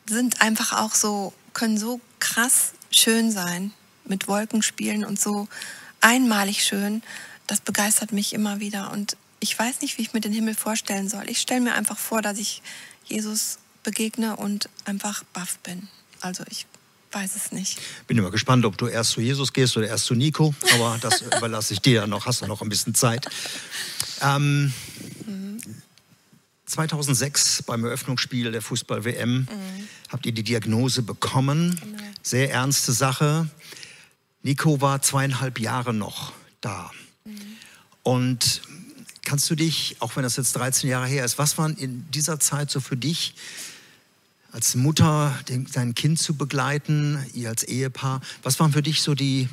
sind 0.09 0.41
einfach 0.41 0.71
auch 0.71 0.95
so, 0.95 1.33
können 1.53 1.77
so 1.77 1.99
krass 2.19 2.71
schön 2.91 3.31
sein, 3.31 3.73
mit 4.05 4.29
Wolken 4.29 4.61
spielen 4.61 5.03
und 5.03 5.19
so 5.19 5.49
einmalig 5.99 6.63
schön. 6.63 7.03
Das 7.45 7.59
begeistert 7.59 8.13
mich 8.13 8.33
immer 8.33 8.61
wieder. 8.61 8.91
Und 8.91 9.17
ich 9.41 9.57
weiß 9.57 9.81
nicht, 9.81 9.97
wie 9.97 10.03
ich 10.03 10.13
mir 10.13 10.21
den 10.21 10.33
Himmel 10.33 10.55
vorstellen 10.55 11.09
soll. 11.09 11.29
Ich 11.29 11.39
stelle 11.41 11.61
mir 11.61 11.73
einfach 11.73 11.97
vor, 11.97 12.21
dass 12.21 12.37
ich 12.37 12.61
Jesus 13.05 13.59
begegne 13.87 14.35
und 14.35 14.67
einfach 14.83 15.23
baff 15.31 15.59
bin. 15.59 15.87
Also 16.19 16.43
ich 16.49 16.65
weiß 17.13 17.37
es 17.37 17.53
nicht. 17.53 17.79
Bin 18.05 18.17
immer 18.17 18.31
gespannt, 18.31 18.65
ob 18.65 18.77
du 18.77 18.87
erst 18.87 19.11
zu 19.11 19.21
Jesus 19.21 19.53
gehst 19.53 19.77
oder 19.77 19.87
erst 19.87 20.07
zu 20.07 20.13
Nico, 20.13 20.53
aber 20.73 20.97
das 20.99 21.21
überlasse 21.37 21.73
ich 21.73 21.79
dir 21.79 22.05
noch. 22.05 22.25
Hast 22.25 22.41
du 22.41 22.47
noch 22.47 22.61
ein 22.61 22.67
bisschen 22.67 22.93
Zeit. 22.93 23.25
Ähm, 24.21 24.73
mhm. 25.25 25.61
2006 26.65 27.63
beim 27.63 27.85
Eröffnungsspiel 27.85 28.51
der 28.51 28.61
Fußball-WM 28.61 29.37
mhm. 29.37 29.47
habt 30.09 30.25
ihr 30.25 30.33
die 30.33 30.43
Diagnose 30.43 31.01
bekommen. 31.01 31.79
Genau. 31.81 32.03
Sehr 32.21 32.51
ernste 32.51 32.91
Sache. 32.91 33.47
Nico 34.43 34.81
war 34.81 35.01
zweieinhalb 35.01 35.61
Jahre 35.61 35.93
noch 35.93 36.33
da. 36.59 36.91
Mhm. 37.23 37.39
Und 38.03 38.61
kannst 39.23 39.49
du 39.49 39.55
dich, 39.55 39.95
auch 39.99 40.17
wenn 40.17 40.23
das 40.23 40.35
jetzt 40.35 40.57
13 40.57 40.89
Jahre 40.89 41.07
her 41.07 41.23
ist, 41.23 41.37
was 41.37 41.57
waren 41.57 41.77
in 41.77 42.11
dieser 42.11 42.37
Zeit 42.41 42.69
so 42.69 42.81
für 42.81 42.97
dich 42.97 43.33
als 44.57 44.73
Mutter 44.73 45.37
dein 45.45 45.93
Kind 45.93 46.17
zu 46.17 46.33
begleiten, 46.33 47.23
ihr 47.35 47.49
als 47.49 47.63
Ehepaar. 47.63 48.21
Was 48.41 48.59
waren 48.59 48.73
für 48.73 48.81
dich 48.81 49.03
so 49.03 49.13
die 49.13 49.49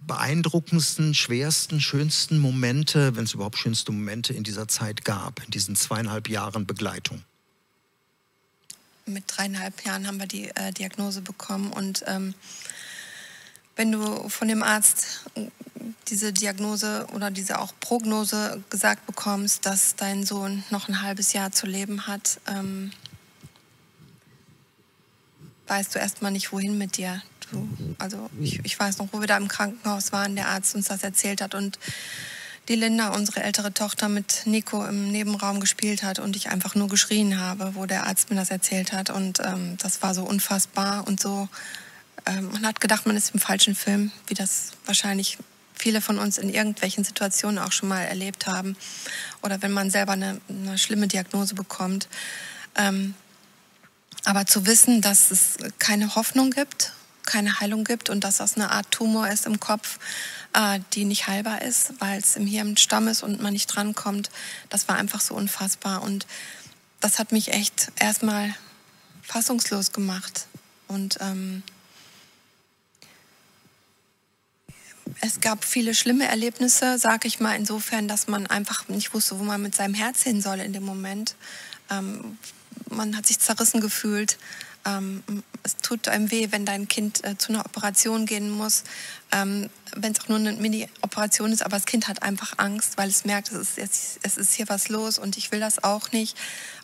beeindruckendsten, 0.00 1.12
schwersten, 1.12 1.78
schönsten 1.78 2.38
Momente, 2.38 3.16
wenn 3.16 3.24
es 3.24 3.34
überhaupt 3.34 3.58
schönste 3.58 3.92
Momente 3.92 4.32
in 4.32 4.44
dieser 4.44 4.66
Zeit 4.66 5.04
gab, 5.04 5.44
in 5.44 5.50
diesen 5.50 5.76
zweieinhalb 5.76 6.30
Jahren 6.30 6.64
Begleitung? 6.64 7.22
Mit 9.04 9.24
dreieinhalb 9.26 9.84
Jahren 9.84 10.06
haben 10.06 10.18
wir 10.18 10.26
die 10.26 10.48
äh, 10.48 10.72
Diagnose 10.72 11.20
bekommen 11.20 11.70
und 11.70 12.02
ähm, 12.06 12.32
wenn 13.76 13.92
du 13.92 14.30
von 14.30 14.48
dem 14.48 14.62
Arzt 14.62 15.28
diese 16.08 16.32
Diagnose 16.32 17.06
oder 17.12 17.30
diese 17.30 17.58
auch 17.58 17.74
Prognose 17.80 18.64
gesagt 18.70 19.04
bekommst, 19.04 19.66
dass 19.66 19.96
dein 19.96 20.24
Sohn 20.24 20.64
noch 20.70 20.88
ein 20.88 21.02
halbes 21.02 21.34
Jahr 21.34 21.52
zu 21.52 21.66
leben 21.66 22.06
hat, 22.06 22.40
ähm, 22.46 22.90
weißt 25.66 25.94
du 25.94 25.98
erstmal 25.98 26.32
nicht, 26.32 26.52
wohin 26.52 26.78
mit 26.78 26.96
dir. 26.96 27.22
Du, 27.50 27.68
also 27.98 28.30
ich, 28.40 28.64
ich 28.64 28.78
weiß 28.78 28.98
noch, 28.98 29.08
wo 29.12 29.20
wir 29.20 29.26
da 29.26 29.36
im 29.36 29.48
Krankenhaus 29.48 30.12
waren, 30.12 30.34
der 30.36 30.48
Arzt 30.48 30.74
uns 30.74 30.88
das 30.88 31.02
erzählt 31.02 31.40
hat 31.40 31.54
und 31.54 31.78
die 32.68 32.76
Linda, 32.76 33.10
unsere 33.10 33.42
ältere 33.42 33.74
Tochter, 33.74 34.08
mit 34.08 34.42
Nico 34.46 34.84
im 34.86 35.12
Nebenraum 35.12 35.60
gespielt 35.60 36.02
hat 36.02 36.18
und 36.18 36.34
ich 36.34 36.48
einfach 36.48 36.74
nur 36.74 36.88
geschrien 36.88 37.38
habe, 37.38 37.74
wo 37.74 37.84
der 37.84 38.06
Arzt 38.06 38.30
mir 38.30 38.36
das 38.36 38.50
erzählt 38.50 38.92
hat. 38.92 39.10
Und 39.10 39.40
ähm, 39.40 39.76
das 39.78 40.02
war 40.02 40.14
so 40.14 40.24
unfassbar 40.24 41.06
und 41.06 41.20
so. 41.20 41.48
Ähm, 42.24 42.50
man 42.52 42.66
hat 42.66 42.80
gedacht, 42.80 43.04
man 43.06 43.16
ist 43.16 43.34
im 43.34 43.40
falschen 43.40 43.74
Film, 43.74 44.12
wie 44.28 44.34
das 44.34 44.72
wahrscheinlich 44.86 45.36
viele 45.74 46.00
von 46.00 46.18
uns 46.18 46.38
in 46.38 46.48
irgendwelchen 46.48 47.04
Situationen 47.04 47.58
auch 47.58 47.72
schon 47.72 47.90
mal 47.90 48.02
erlebt 48.02 48.46
haben. 48.46 48.76
Oder 49.42 49.60
wenn 49.60 49.72
man 49.72 49.90
selber 49.90 50.12
eine, 50.12 50.40
eine 50.48 50.78
schlimme 50.78 51.06
Diagnose 51.06 51.54
bekommt. 51.54 52.08
Ähm, 52.76 53.14
aber 54.24 54.46
zu 54.46 54.66
wissen, 54.66 55.00
dass 55.00 55.30
es 55.30 55.56
keine 55.78 56.14
Hoffnung 56.14 56.50
gibt, 56.50 56.92
keine 57.24 57.60
Heilung 57.60 57.84
gibt 57.84 58.10
und 58.10 58.24
dass 58.24 58.38
das 58.38 58.56
eine 58.56 58.70
Art 58.70 58.90
Tumor 58.90 59.28
ist 59.28 59.46
im 59.46 59.60
Kopf, 59.60 59.98
äh, 60.52 60.80
die 60.92 61.04
nicht 61.04 61.26
heilbar 61.26 61.62
ist, 61.62 61.94
weil 62.00 62.18
es 62.18 62.36
im 62.36 62.46
Hirn 62.46 62.76
Stamm 62.76 63.08
ist 63.08 63.22
und 63.22 63.40
man 63.40 63.52
nicht 63.52 63.66
drankommt, 63.66 64.30
das 64.70 64.88
war 64.88 64.96
einfach 64.96 65.20
so 65.20 65.34
unfassbar. 65.34 66.02
Und 66.02 66.26
das 67.00 67.18
hat 67.18 67.32
mich 67.32 67.52
echt 67.52 67.92
erstmal 67.98 68.54
fassungslos 69.22 69.92
gemacht. 69.92 70.46
Und 70.86 71.18
ähm, 71.20 71.62
es 75.20 75.40
gab 75.40 75.64
viele 75.64 75.94
schlimme 75.94 76.26
Erlebnisse, 76.26 76.98
sage 76.98 77.28
ich 77.28 77.40
mal, 77.40 77.56
insofern, 77.56 78.08
dass 78.08 78.28
man 78.28 78.46
einfach 78.46 78.88
nicht 78.88 79.14
wusste, 79.14 79.38
wo 79.38 79.44
man 79.44 79.62
mit 79.62 79.74
seinem 79.74 79.94
Herz 79.94 80.22
hin 80.22 80.40
soll 80.40 80.60
in 80.60 80.72
dem 80.72 80.84
Moment. 80.84 81.36
Ähm, 81.90 82.38
man 82.90 83.16
hat 83.16 83.26
sich 83.26 83.38
zerrissen 83.38 83.80
gefühlt. 83.80 84.38
Ähm, 84.86 85.22
es 85.62 85.76
tut 85.76 86.08
einem 86.08 86.30
weh, 86.30 86.48
wenn 86.50 86.66
dein 86.66 86.88
Kind 86.88 87.24
äh, 87.24 87.38
zu 87.38 87.52
einer 87.52 87.64
Operation 87.64 88.26
gehen 88.26 88.50
muss, 88.50 88.84
ähm, 89.32 89.70
wenn 89.96 90.12
es 90.12 90.20
auch 90.20 90.28
nur 90.28 90.38
eine 90.38 90.52
Mini-Operation 90.52 91.52
ist, 91.52 91.62
aber 91.62 91.76
das 91.76 91.86
Kind 91.86 92.06
hat 92.06 92.22
einfach 92.22 92.54
Angst, 92.58 92.98
weil 92.98 93.08
es 93.08 93.24
merkt, 93.24 93.50
es 93.50 93.78
ist, 93.78 94.18
es 94.22 94.36
ist 94.36 94.54
hier 94.54 94.68
was 94.68 94.88
los 94.88 95.18
und 95.18 95.38
ich 95.38 95.52
will 95.52 95.60
das 95.60 95.82
auch 95.82 96.12
nicht. 96.12 96.36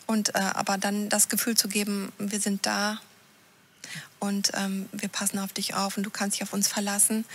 Und 0.07 0.33
äh, 0.33 0.39
aber 0.39 0.77
dann 0.77 1.09
das 1.09 1.29
Gefühl 1.29 1.55
zu 1.55 1.67
geben, 1.67 2.11
wir 2.17 2.39
sind 2.39 2.65
da 2.65 2.99
und 4.19 4.51
ähm, 4.55 4.89
wir 4.91 5.09
passen 5.09 5.37
auf 5.37 5.53
dich 5.53 5.75
auf 5.75 5.97
und 5.97 6.03
du 6.03 6.09
kannst 6.09 6.37
dich 6.37 6.43
auf 6.43 6.53
uns 6.53 6.67
verlassen 6.67 7.25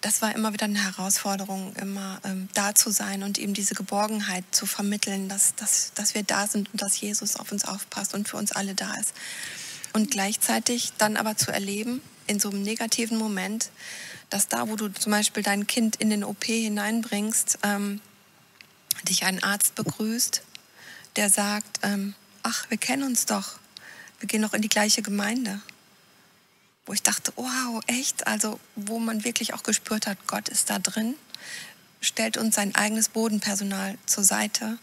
das 0.00 0.22
war 0.22 0.34
immer 0.34 0.52
wieder 0.52 0.64
eine 0.64 0.82
Herausforderung, 0.82 1.74
immer 1.76 2.20
ähm, 2.24 2.48
da 2.54 2.74
zu 2.74 2.90
sein 2.90 3.22
und 3.22 3.38
ihm 3.38 3.52
diese 3.52 3.74
Geborgenheit 3.74 4.44
zu 4.50 4.66
vermitteln, 4.66 5.28
dass, 5.28 5.54
dass, 5.56 5.92
dass 5.94 6.14
wir 6.14 6.22
da 6.22 6.46
sind 6.46 6.72
und 6.72 6.80
dass 6.80 7.00
Jesus 7.00 7.36
auf 7.36 7.52
uns 7.52 7.64
aufpasst 7.64 8.14
und 8.14 8.28
für 8.28 8.36
uns 8.36 8.52
alle 8.52 8.74
da 8.74 8.94
ist. 8.94 9.12
Und 9.92 10.10
gleichzeitig 10.10 10.92
dann 10.98 11.16
aber 11.16 11.36
zu 11.36 11.50
erleben, 11.50 12.00
in 12.26 12.40
so 12.40 12.48
einem 12.50 12.62
negativen 12.62 13.18
Moment, 13.18 13.70
dass 14.30 14.48
da, 14.48 14.68
wo 14.68 14.76
du 14.76 14.88
zum 14.88 15.12
Beispiel 15.12 15.42
dein 15.42 15.66
Kind 15.66 15.96
in 15.96 16.10
den 16.10 16.24
OP 16.24 16.44
hineinbringst, 16.44 17.58
ähm, 17.64 18.00
dich 19.02 19.24
ein 19.24 19.42
Arzt 19.42 19.74
begrüßt, 19.74 20.42
der 21.16 21.28
sagt, 21.28 21.80
ähm, 21.82 22.14
ach, 22.42 22.70
wir 22.70 22.78
kennen 22.78 23.02
uns 23.02 23.26
doch, 23.26 23.58
wir 24.20 24.28
gehen 24.28 24.40
noch 24.40 24.54
in 24.54 24.62
die 24.62 24.68
gleiche 24.68 25.02
Gemeinde 25.02 25.60
wo 26.90 26.92
ich 26.92 27.04
dachte, 27.04 27.32
wow, 27.36 27.80
echt? 27.86 28.26
Also 28.26 28.58
wo 28.74 28.98
man 28.98 29.22
wirklich 29.22 29.54
auch 29.54 29.62
gespürt 29.62 30.08
hat, 30.08 30.26
Gott 30.26 30.48
ist 30.48 30.70
da 30.70 30.80
drin, 30.80 31.14
stellt 32.00 32.36
uns 32.36 32.56
sein 32.56 32.74
eigenes 32.74 33.10
Bodenpersonal 33.10 33.96
zur 34.06 34.24
Seite. 34.24 34.76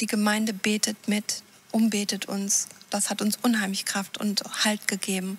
Die 0.00 0.06
Gemeinde 0.06 0.54
betet 0.54 1.06
mit, 1.06 1.42
umbetet 1.70 2.24
uns. 2.24 2.66
Das 2.88 3.10
hat 3.10 3.20
uns 3.20 3.36
unheimlich 3.42 3.84
Kraft 3.84 4.16
und 4.16 4.42
Halt 4.64 4.88
gegeben. 4.88 5.38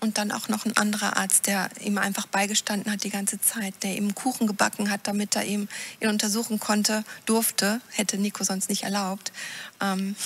Und 0.00 0.18
dann 0.18 0.32
auch 0.32 0.48
noch 0.48 0.64
ein 0.66 0.76
anderer 0.76 1.16
Arzt, 1.16 1.46
der 1.46 1.70
ihm 1.80 1.96
einfach 1.96 2.26
beigestanden 2.26 2.92
hat 2.92 3.04
die 3.04 3.10
ganze 3.10 3.40
Zeit, 3.40 3.84
der 3.84 3.96
ihm 3.96 4.16
Kuchen 4.16 4.48
gebacken 4.48 4.90
hat, 4.90 5.06
damit 5.06 5.36
er 5.36 5.44
ihm 5.44 5.68
ihn 6.00 6.08
untersuchen 6.08 6.58
konnte, 6.58 7.04
durfte, 7.24 7.80
hätte 7.90 8.18
Nico 8.18 8.42
sonst 8.42 8.68
nicht 8.68 8.82
erlaubt. 8.82 9.30
Ähm, 9.80 10.16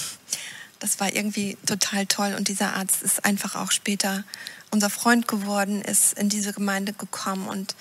das 0.78 1.00
war 1.00 1.14
irgendwie 1.14 1.56
total 1.66 2.06
toll. 2.06 2.34
Und 2.36 2.48
dieser 2.48 2.74
Arzt 2.74 3.02
ist 3.02 3.24
einfach 3.24 3.54
auch 3.54 3.70
später 3.70 4.24
unser 4.70 4.90
Freund 4.90 5.28
geworden, 5.28 5.82
ist 5.82 6.18
in 6.18 6.28
diese 6.28 6.52
Gemeinde 6.52 6.92
gekommen 6.92 7.48
und 7.48 7.74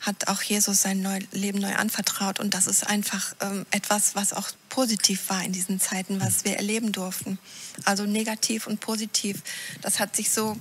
hat 0.00 0.28
auch 0.28 0.40
Jesus 0.42 0.80
sein 0.80 1.02
neu, 1.02 1.18
Leben 1.32 1.58
neu 1.58 1.74
anvertraut. 1.74 2.40
Und 2.40 2.54
das 2.54 2.66
ist 2.66 2.86
einfach 2.86 3.34
ähm, 3.40 3.66
etwas, 3.70 4.14
was 4.14 4.32
auch 4.32 4.48
positiv 4.68 5.28
war 5.28 5.42
in 5.44 5.52
diesen 5.52 5.78
Zeiten, 5.78 6.20
was 6.20 6.44
wir 6.44 6.56
erleben 6.56 6.92
durften. 6.92 7.38
Also 7.84 8.04
negativ 8.04 8.66
und 8.66 8.80
positiv. 8.80 9.42
Das 9.82 10.00
hat 10.00 10.16
sich 10.16 10.30
so 10.30 10.56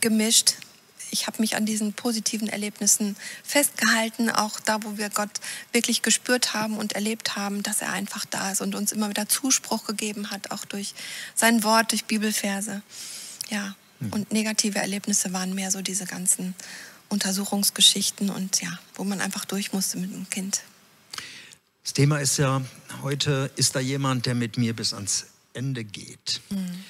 gemischt 0.00 0.54
ich 1.10 1.26
habe 1.26 1.40
mich 1.40 1.56
an 1.56 1.66
diesen 1.66 1.92
positiven 1.92 2.48
Erlebnissen 2.48 3.16
festgehalten, 3.42 4.30
auch 4.30 4.60
da, 4.60 4.82
wo 4.82 4.96
wir 4.98 5.10
Gott 5.10 5.30
wirklich 5.72 6.02
gespürt 6.02 6.54
haben 6.54 6.76
und 6.76 6.92
erlebt 6.92 7.36
haben, 7.36 7.62
dass 7.62 7.80
er 7.82 7.92
einfach 7.92 8.24
da 8.26 8.52
ist 8.52 8.60
und 8.60 8.74
uns 8.74 8.92
immer 8.92 9.08
wieder 9.08 9.28
Zuspruch 9.28 9.84
gegeben 9.84 10.30
hat, 10.30 10.50
auch 10.50 10.64
durch 10.64 10.94
sein 11.34 11.62
Wort, 11.64 11.92
durch 11.92 12.04
Bibelverse. 12.04 12.82
Ja, 13.50 13.74
hm. 14.00 14.12
und 14.12 14.32
negative 14.32 14.78
Erlebnisse 14.78 15.32
waren 15.32 15.54
mehr 15.54 15.70
so 15.70 15.82
diese 15.82 16.04
ganzen 16.04 16.54
Untersuchungsgeschichten 17.08 18.30
und 18.30 18.60
ja, 18.60 18.78
wo 18.94 19.04
man 19.04 19.20
einfach 19.20 19.44
durch 19.44 19.72
musste 19.72 19.98
mit 19.98 20.12
dem 20.12 20.28
Kind. 20.28 20.62
Das 21.82 21.94
Thema 21.94 22.18
ist 22.18 22.36
ja 22.36 22.60
heute, 23.02 23.50
ist 23.56 23.74
da 23.74 23.80
jemand, 23.80 24.26
der 24.26 24.34
mit 24.34 24.58
mir 24.58 24.76
bis 24.76 24.92
ans 24.92 25.26
Ende 25.54 25.84
geht? 25.84 26.42
Mhm. 26.50 26.84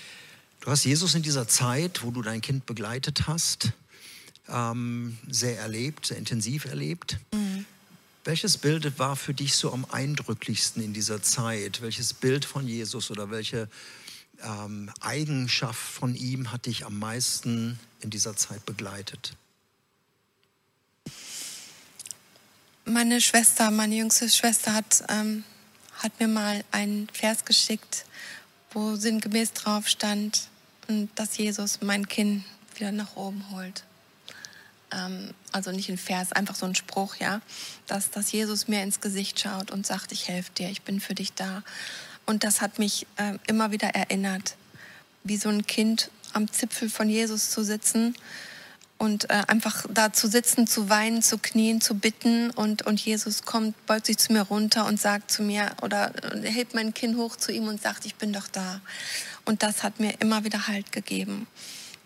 Du 0.61 0.73
hast 0.73 0.85
Jesus 0.85 1.15
in 1.15 1.23
dieser 1.23 1.47
Zeit, 1.47 2.03
wo 2.03 2.11
du 2.11 2.21
dein 2.21 2.41
Kind 2.41 2.67
begleitet 2.67 3.29
hast, 3.29 3.73
ähm, 4.51 5.19
sehr 5.29 5.59
erlebt, 5.59 6.07
sehr 6.07 6.17
intensiv 6.17 6.65
erlebt. 6.65 7.19
Mhm. 7.33 7.67
Welches 8.25 8.59
Bild 8.59 8.99
war 8.99 9.17
für 9.17 9.33
dich 9.33 9.55
so 9.55 9.73
am 9.73 9.87
eindrücklichsten 9.91 10.83
in 10.83 10.93
dieser 10.93 11.23
Zeit? 11.23 11.81
Welches 11.81 12.13
Bild 12.13 12.45
von 12.45 12.67
Jesus 12.67 13.11
oder 13.11 13.31
welche 13.31 13.69
ähm, 14.43 14.91
Eigenschaft 15.01 15.81
von 15.81 16.15
ihm 16.15 16.53
hat 16.53 16.67
dich 16.67 16.85
am 16.85 16.99
meisten 16.99 17.79
in 18.01 18.11
dieser 18.11 18.37
Zeit 18.37 18.65
begleitet? 18.67 19.35
Meine 22.85 23.21
Schwester, 23.21 23.71
meine 23.71 23.95
jüngste 23.95 24.29
Schwester 24.29 24.73
hat, 24.73 25.05
ähm, 25.09 25.45
hat 25.99 26.19
mir 26.21 26.29
mal 26.29 26.65
einen 26.71 27.09
Vers 27.13 27.45
geschickt, 27.45 28.05
wo 28.73 28.97
sinngemäß 28.97 29.53
drauf 29.53 29.89
stand, 29.89 30.49
dass 31.15 31.37
Jesus 31.37 31.81
mein 31.83 32.09
Kind 32.09 32.45
wieder 32.75 32.93
nach 32.93 33.17
oben 33.17 33.45
holt. 33.51 33.85
Ähm, 34.93 35.35
also 35.53 35.71
nicht 35.71 35.89
ein 35.89 35.99
Vers, 35.99 36.33
einfach 36.33 36.55
so 36.55 36.67
ein 36.67 36.75
Spruch, 36.75 37.17
ja, 37.17 37.41
dass, 37.87 38.11
dass 38.11 38.33
Jesus 38.33 38.69
mir 38.69 38.83
ins 38.83 39.01
Gesicht 39.01 39.41
schaut 39.41 39.71
und 39.71 39.87
sagt, 39.87 40.13
ich 40.13 40.29
helfe 40.29 40.53
dir, 40.53 40.69
ich 40.71 40.83
bin 40.83 41.01
für 41.01 41.15
dich 41.15 41.33
da. 41.33 41.63
Und 42.27 42.45
das 42.45 42.61
hat 42.61 42.79
mich 42.79 43.07
äh, 43.17 43.39
immer 43.47 43.71
wieder 43.71 43.89
erinnert, 43.89 44.57
wie 45.25 45.37
so 45.37 45.49
ein 45.49 45.67
Kind 45.67 46.11
am 46.33 46.51
Zipfel 46.51 46.91
von 46.91 47.09
Jesus 47.09 47.51
zu 47.51 47.65
sitzen 47.65 48.15
und 48.99 49.31
äh, 49.31 49.45
einfach 49.47 49.87
da 49.89 50.13
zu 50.13 50.29
sitzen, 50.29 50.67
zu 50.67 50.91
weinen, 50.91 51.23
zu 51.23 51.39
knien, 51.39 51.81
zu 51.81 51.95
bitten 51.95 52.51
und, 52.51 52.83
und 52.83 53.01
Jesus 53.01 53.43
kommt, 53.45 53.87
beugt 53.87 54.07
sich 54.07 54.19
zu 54.19 54.33
mir 54.33 54.43
runter 54.43 54.87
und 54.87 55.01
sagt 55.01 55.31
zu 55.31 55.43
mir 55.43 55.71
oder 55.83 56.13
äh, 56.35 56.51
hält 56.51 56.75
mein 56.75 56.93
Kind 56.95 57.17
hoch 57.17 57.37
zu 57.37 57.53
ihm 57.53 57.69
und 57.69 57.81
sagt, 57.81 58.05
ich 58.05 58.17
bin 58.17 58.33
doch 58.33 58.49
da. 58.49 58.81
Und 59.45 59.63
das 59.63 59.83
hat 59.83 60.01
mir 60.01 60.21
immer 60.21 60.45
wieder 60.45 60.67
Halt 60.67 60.93
gegeben. 60.93 61.47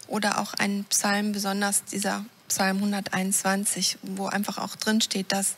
Oder 0.07 0.39
auch 0.39 0.53
ein 0.55 0.85
Psalm, 0.91 1.33
besonders 1.33 1.85
dieser 1.85 2.25
Psalm 2.53 2.77
121, 2.77 3.97
wo 4.03 4.27
einfach 4.27 4.59
auch 4.59 4.77
drin 4.77 5.01
steht, 5.01 5.33
dass, 5.33 5.57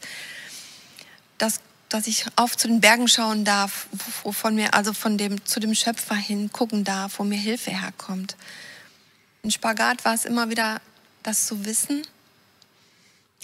dass, 1.39 1.59
dass 1.89 2.07
ich 2.07 2.25
auf 2.37 2.57
zu 2.57 2.69
den 2.69 2.81
Bergen 2.81 3.09
schauen 3.09 3.45
darf, 3.45 3.89
von 4.31 4.55
mir, 4.55 4.75
also 4.75 4.93
von 4.93 5.19
dem, 5.19 5.45
zu 5.45 5.59
dem 5.59 5.75
Schöpfer 5.75 6.15
hin 6.15 6.53
gucken 6.53 6.85
darf, 6.85 7.19
wo 7.19 7.25
mir 7.25 7.37
Hilfe 7.37 7.73
herkommt. 7.73 8.37
Ein 9.43 9.51
Spagat 9.51 10.05
war 10.05 10.15
es 10.15 10.25
immer 10.25 10.51
wieder, 10.51 10.81
das 11.25 11.47
zu 11.47 11.65
wissen 11.65 12.03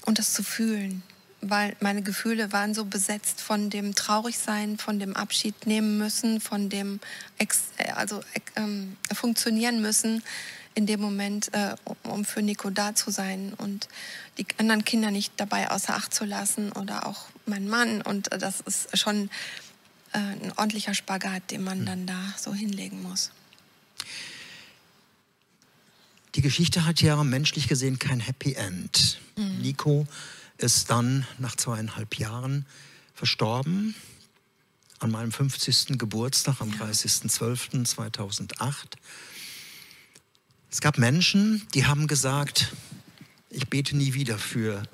und 0.07 0.21
das 0.21 0.33
zu 0.33 0.45
fühlen, 0.45 1.03
weil 1.41 1.77
meine 1.81 2.03
Gefühle 2.03 2.53
waren 2.53 2.73
so 2.73 2.85
besetzt 2.85 3.41
von 3.41 3.69
dem 3.69 3.97
Traurigsein, 3.97 4.79
von 4.79 5.01
dem 5.01 5.17
Abschied 5.17 5.67
nehmen 5.67 5.99
müssen, 5.99 6.41
von 6.41 6.69
dem 6.69 7.01
Ex 7.39 7.63
also 7.97 8.23
ähm, 8.55 8.97
funktionieren 9.13 9.83
müssen, 9.83 10.23
in 10.81 10.87
dem 10.87 11.01
Moment, 11.01 11.53
äh, 11.53 11.77
um 12.05 12.25
für 12.25 12.41
Nico 12.41 12.71
da 12.71 12.95
zu 12.95 13.11
sein 13.11 13.53
und 13.59 13.87
die 14.39 14.47
anderen 14.57 14.83
Kinder 14.83 15.11
nicht 15.11 15.35
dabei 15.37 15.71
außer 15.71 15.95
Acht 15.95 16.15
zu 16.15 16.25
lassen 16.25 16.73
oder 16.73 17.07
auch 17.07 17.27
mein 17.45 17.69
Mann. 17.69 18.01
Und 18.01 18.31
das 18.33 18.63
ist 18.63 18.97
schon 18.97 19.29
äh, 20.15 20.19
ein 20.19 20.53
ordentlicher 20.57 20.95
Spagat, 20.95 21.51
den 21.51 21.63
man 21.63 21.81
hm. 21.81 21.87
dann 21.87 22.07
da 22.07 22.19
so 22.39 22.55
hinlegen 22.55 23.03
muss. 23.03 23.31
Die 26.35 26.41
Geschichte 26.41 26.87
hat 26.87 27.03
ja 27.03 27.23
menschlich 27.23 27.69
gesehen 27.69 27.99
kein 27.99 28.21
Happy 28.21 28.55
End. 28.55 29.21
Mhm. 29.37 29.59
Nico 29.61 30.07
ist 30.57 30.89
dann 30.89 31.27
nach 31.39 31.57
zweieinhalb 31.57 32.15
Jahren 32.15 32.65
verstorben 33.15 33.95
an 35.01 35.11
meinem 35.11 35.33
50. 35.33 35.99
Geburtstag 35.99 36.63
am 36.63 36.71
ja. 36.71 36.87
30.12.2008. 36.87 38.97
Es 40.73 40.81
gab 40.81 40.99
Menschen, 40.99 41.67
die 41.75 41.87
haben 41.87 42.07
gesagt, 42.07 42.73
ich 43.51 43.69
bete 43.69 43.97
nie 43.97 44.15
wieder 44.15 44.39
für 44.39 44.85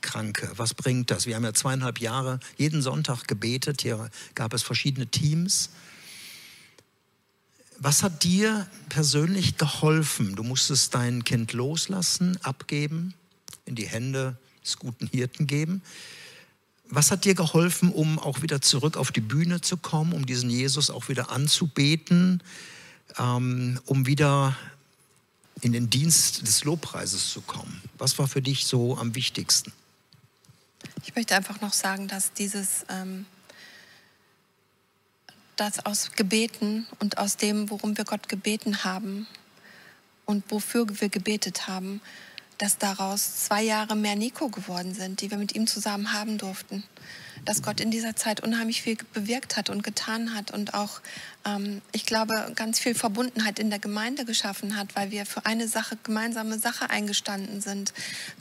Kranke. 0.00 0.52
Was 0.54 0.72
bringt 0.72 1.10
das? 1.10 1.26
Wir 1.26 1.34
haben 1.34 1.42
ja 1.42 1.52
zweieinhalb 1.52 1.98
Jahre 1.98 2.38
jeden 2.56 2.80
Sonntag 2.80 3.26
gebetet. 3.26 3.82
Hier 3.82 4.08
gab 4.36 4.54
es 4.54 4.62
verschiedene 4.62 5.08
Teams. 5.08 5.70
Was 7.78 8.04
hat 8.04 8.22
dir 8.22 8.68
persönlich 8.88 9.56
geholfen? 9.56 10.36
Du 10.36 10.44
musstest 10.44 10.94
dein 10.94 11.24
Kind 11.24 11.52
loslassen, 11.52 12.38
abgeben, 12.42 13.12
in 13.64 13.74
die 13.74 13.88
Hände 13.88 14.38
des 14.64 14.76
guten 14.78 15.08
Hirten 15.08 15.48
geben. 15.48 15.82
Was 16.88 17.10
hat 17.10 17.24
dir 17.24 17.34
geholfen, 17.34 17.90
um 17.90 18.20
auch 18.20 18.42
wieder 18.42 18.60
zurück 18.60 18.96
auf 18.96 19.10
die 19.10 19.20
Bühne 19.20 19.60
zu 19.60 19.76
kommen, 19.76 20.12
um 20.12 20.24
diesen 20.24 20.50
Jesus 20.50 20.88
auch 20.88 21.08
wieder 21.08 21.32
anzubeten, 21.32 22.44
ähm, 23.18 23.80
um 23.86 24.06
wieder 24.06 24.56
in 25.60 25.72
den 25.72 25.90
Dienst 25.90 26.46
des 26.46 26.64
Lobpreises 26.64 27.30
zu 27.30 27.40
kommen? 27.40 27.82
Was 27.98 28.18
war 28.18 28.28
für 28.28 28.42
dich 28.42 28.66
so 28.66 28.96
am 28.96 29.14
wichtigsten? 29.14 29.72
Ich 31.04 31.14
möchte 31.14 31.34
einfach 31.34 31.60
noch 31.60 31.72
sagen, 31.72 32.08
dass 32.08 32.32
dieses, 32.32 32.84
ähm, 32.88 33.26
dass 35.56 35.84
aus 35.84 36.12
Gebeten 36.12 36.86
und 36.98 37.18
aus 37.18 37.36
dem, 37.36 37.70
worum 37.70 37.96
wir 37.96 38.04
Gott 38.04 38.28
gebeten 38.28 38.84
haben 38.84 39.26
und 40.26 40.44
wofür 40.50 40.86
wir 41.00 41.08
gebetet 41.08 41.66
haben, 41.66 42.00
dass 42.58 42.78
daraus 42.78 43.44
zwei 43.44 43.62
Jahre 43.62 43.96
mehr 43.96 44.16
Nico 44.16 44.48
geworden 44.48 44.94
sind, 44.94 45.20
die 45.20 45.30
wir 45.30 45.38
mit 45.38 45.54
ihm 45.54 45.66
zusammen 45.66 46.12
haben 46.12 46.38
durften. 46.38 46.84
Dass 47.44 47.62
Gott 47.62 47.80
in 47.80 47.90
dieser 47.90 48.16
Zeit 48.16 48.40
unheimlich 48.40 48.82
viel 48.82 48.96
bewirkt 49.12 49.56
hat 49.56 49.70
und 49.70 49.82
getan 49.82 50.34
hat 50.34 50.50
und 50.50 50.74
auch, 50.74 51.00
ähm, 51.44 51.82
ich 51.92 52.06
glaube, 52.06 52.52
ganz 52.54 52.78
viel 52.78 52.94
Verbundenheit 52.94 53.58
in 53.58 53.70
der 53.70 53.78
Gemeinde 53.78 54.24
geschaffen 54.24 54.76
hat, 54.76 54.96
weil 54.96 55.10
wir 55.10 55.26
für 55.26 55.46
eine 55.46 55.68
Sache, 55.68 55.98
gemeinsame 56.02 56.58
Sache 56.58 56.90
eingestanden 56.90 57.60
sind. 57.60 57.92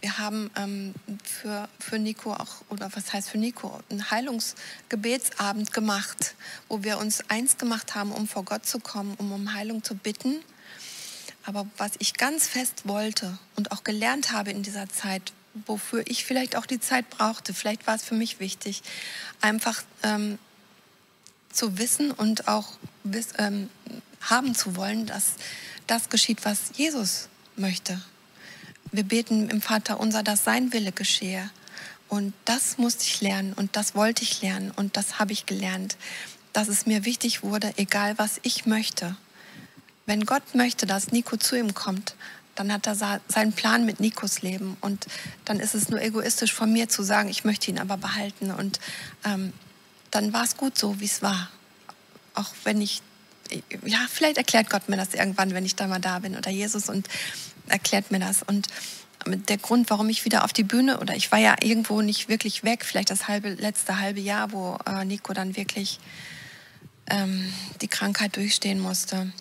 Wir 0.02 0.18
haben 0.18 0.50
ähm, 0.56 0.94
für, 1.24 1.68
für 1.80 2.00
Nico 2.00 2.34
auch, 2.34 2.62
oder 2.70 2.90
was 2.94 3.14
heißt 3.14 3.30
für 3.30 3.38
Nico, 3.38 3.80
einen 3.90 4.10
Heilungsgebetsabend 4.12 5.74
gemacht, 5.74 6.36
wo 6.70 6.84
wir 6.84 6.98
uns 6.98 7.30
eins 7.30 7.58
gemacht 7.58 7.96
haben, 7.96 8.12
um 8.12 8.28
vor 8.28 8.46
Gott 8.46 8.66
zu 8.66 8.80
kommen, 8.80 9.16
um 9.18 9.32
um 9.32 9.54
Heilung 9.54 9.84
zu 9.84 9.96
bitten 9.96 10.38
aber 11.46 11.68
was 11.78 11.92
ich 12.00 12.16
ganz 12.16 12.48
fest 12.48 12.88
wollte 12.88 13.38
und 13.56 13.72
auch 13.72 13.84
gelernt 13.84 14.32
habe 14.32 14.52
in 14.52 14.64
dieser 14.64 14.90
Zeit, 14.90 15.32
wofür 15.66 16.04
ich 16.08 16.26
vielleicht 16.26 16.56
auch 16.56 16.66
die 16.66 16.80
Zeit 16.80 17.10
brauchte, 17.10 17.54
vielleicht 17.54 17.88
war 17.88 17.96
es 17.96 18.04
für 18.04 18.16
mich 18.16 18.40
wichtig, 18.40 18.84
einfach 19.42 19.84
ähm, 20.04 20.38
zu 21.52 21.78
wissen 21.78 22.12
und 22.12 22.48
auch 22.48 22.74
wiss, 23.04 23.30
ähm, 23.38 23.70
haben 24.22 24.56
zu 24.56 24.76
wollen, 24.76 25.06
dass 25.06 25.36
das 25.88 26.10
geschieht, 26.10 26.46
was 26.46 26.72
Jesus 26.76 27.30
möchte. 27.56 28.02
Wir 28.92 29.04
beten 29.04 29.50
im 29.50 29.62
Vater 29.62 30.00
unser, 30.00 30.24
dass 30.24 30.44
sein 30.44 30.74
Wille 30.74 30.92
geschehe. 30.92 31.50
Und 32.08 32.34
das 32.46 32.78
musste 32.78 33.04
ich 33.04 33.22
lernen 33.22 33.54
und 33.54 33.76
das 33.76 33.96
wollte 33.96 34.24
ich 34.24 34.42
lernen 34.42 34.72
und 34.72 34.96
das 34.96 35.18
habe 35.18 35.34
ich 35.34 35.46
gelernt, 35.46 35.98
dass 36.54 36.68
es 36.68 36.86
mir 36.86 37.04
wichtig 37.04 37.44
wurde, 37.44 37.74
egal 37.78 38.18
was 38.18 38.40
ich 38.44 38.66
möchte, 38.66 39.16
wenn 40.06 40.26
Gott 40.26 40.54
möchte, 40.54 40.86
dass 40.86 41.12
Nico 41.12 41.36
zu 41.36 41.58
ihm 41.58 41.74
kommt, 41.74 42.16
dann 42.56 42.72
hat 42.72 42.88
er 42.88 42.96
seinen 42.96 43.54
Plan 43.54 43.86
mit 43.86 44.00
Nikos 44.00 44.42
Leben. 44.42 44.78
Und 44.82 45.08
dann 45.44 45.60
ist 45.60 45.76
es 45.76 45.90
nur 45.90 46.02
egoistisch 46.02 46.54
von 46.54 46.72
mir 46.72 46.90
zu 46.90 47.04
sagen, 47.04 47.30
ich 47.30 47.44
möchte 47.44 47.70
ihn 47.70 47.80
aber 47.80 47.98
behalten. 47.98 48.52
Und 48.52 48.80
ähm, 49.26 49.54
dann 50.12 50.34
war 50.34 50.44
es 50.44 50.58
gut 50.58 50.78
so, 50.78 51.00
wie 51.00 51.06
es 51.06 51.22
war. 51.22 51.50
Auch 52.34 52.54
wenn 52.64 52.82
ich, 52.82 53.02
ja, 53.86 54.00
vielleicht 54.10 54.38
erklärt 54.38 54.70
Gott 54.70 54.90
mir 54.90 54.98
das 54.98 55.14
irgendwann, 55.14 55.54
wenn 55.54 55.66
ich 55.66 55.76
da 55.76 55.88
mal 55.88 56.00
da 56.00 56.20
bin 56.20 56.38
oder 56.38 56.50
Jesus 56.50 56.90
und 56.90 57.08
erklärt 57.68 58.12
mir 58.12 58.20
das. 58.20 58.42
Und 58.42 58.68
der 59.26 59.58
Grund, 59.58 59.90
warum 59.90 60.10
ich 60.10 60.24
wieder 60.24 60.44
auf 60.44 60.54
die 60.54 60.64
Bühne 60.64 61.00
oder 61.00 61.16
ich 61.16 61.32
war 61.32 61.40
ja 61.40 61.56
irgendwo 61.62 62.02
nicht 62.02 62.30
wirklich 62.30 62.64
weg, 62.64 62.86
vielleicht 62.86 63.10
das 63.10 63.28
halbe, 63.28 63.50
letzte 63.50 64.00
halbe 64.00 64.20
Jahr, 64.20 64.52
wo 64.52 64.78
äh, 64.86 65.04
Nico 65.04 65.34
dann 65.34 65.56
wirklich 65.56 66.00
ähm, 67.08 67.52
die 67.82 67.88
Krankheit 67.88 68.36
durchstehen 68.36 68.80
musste 68.80 69.32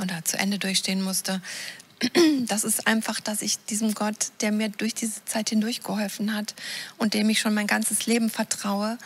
oder 0.00 0.24
zu 0.24 0.38
Ende 0.38 0.58
durchstehen 0.58 1.02
musste, 1.02 1.42
das 2.46 2.64
ist 2.64 2.86
einfach, 2.86 3.20
dass 3.20 3.42
ich 3.42 3.58
diesem 3.66 3.94
Gott, 3.94 4.32
der 4.40 4.52
mir 4.52 4.68
durch 4.68 4.94
diese 4.94 5.24
Zeit 5.24 5.50
hindurch 5.50 5.82
geholfen 5.82 6.34
hat 6.34 6.54
und 6.98 7.14
dem 7.14 7.28
ich 7.28 7.40
schon 7.40 7.54
mein 7.54 7.66
ganzes 7.66 8.06
Leben 8.06 8.30
vertraue, 8.30 8.98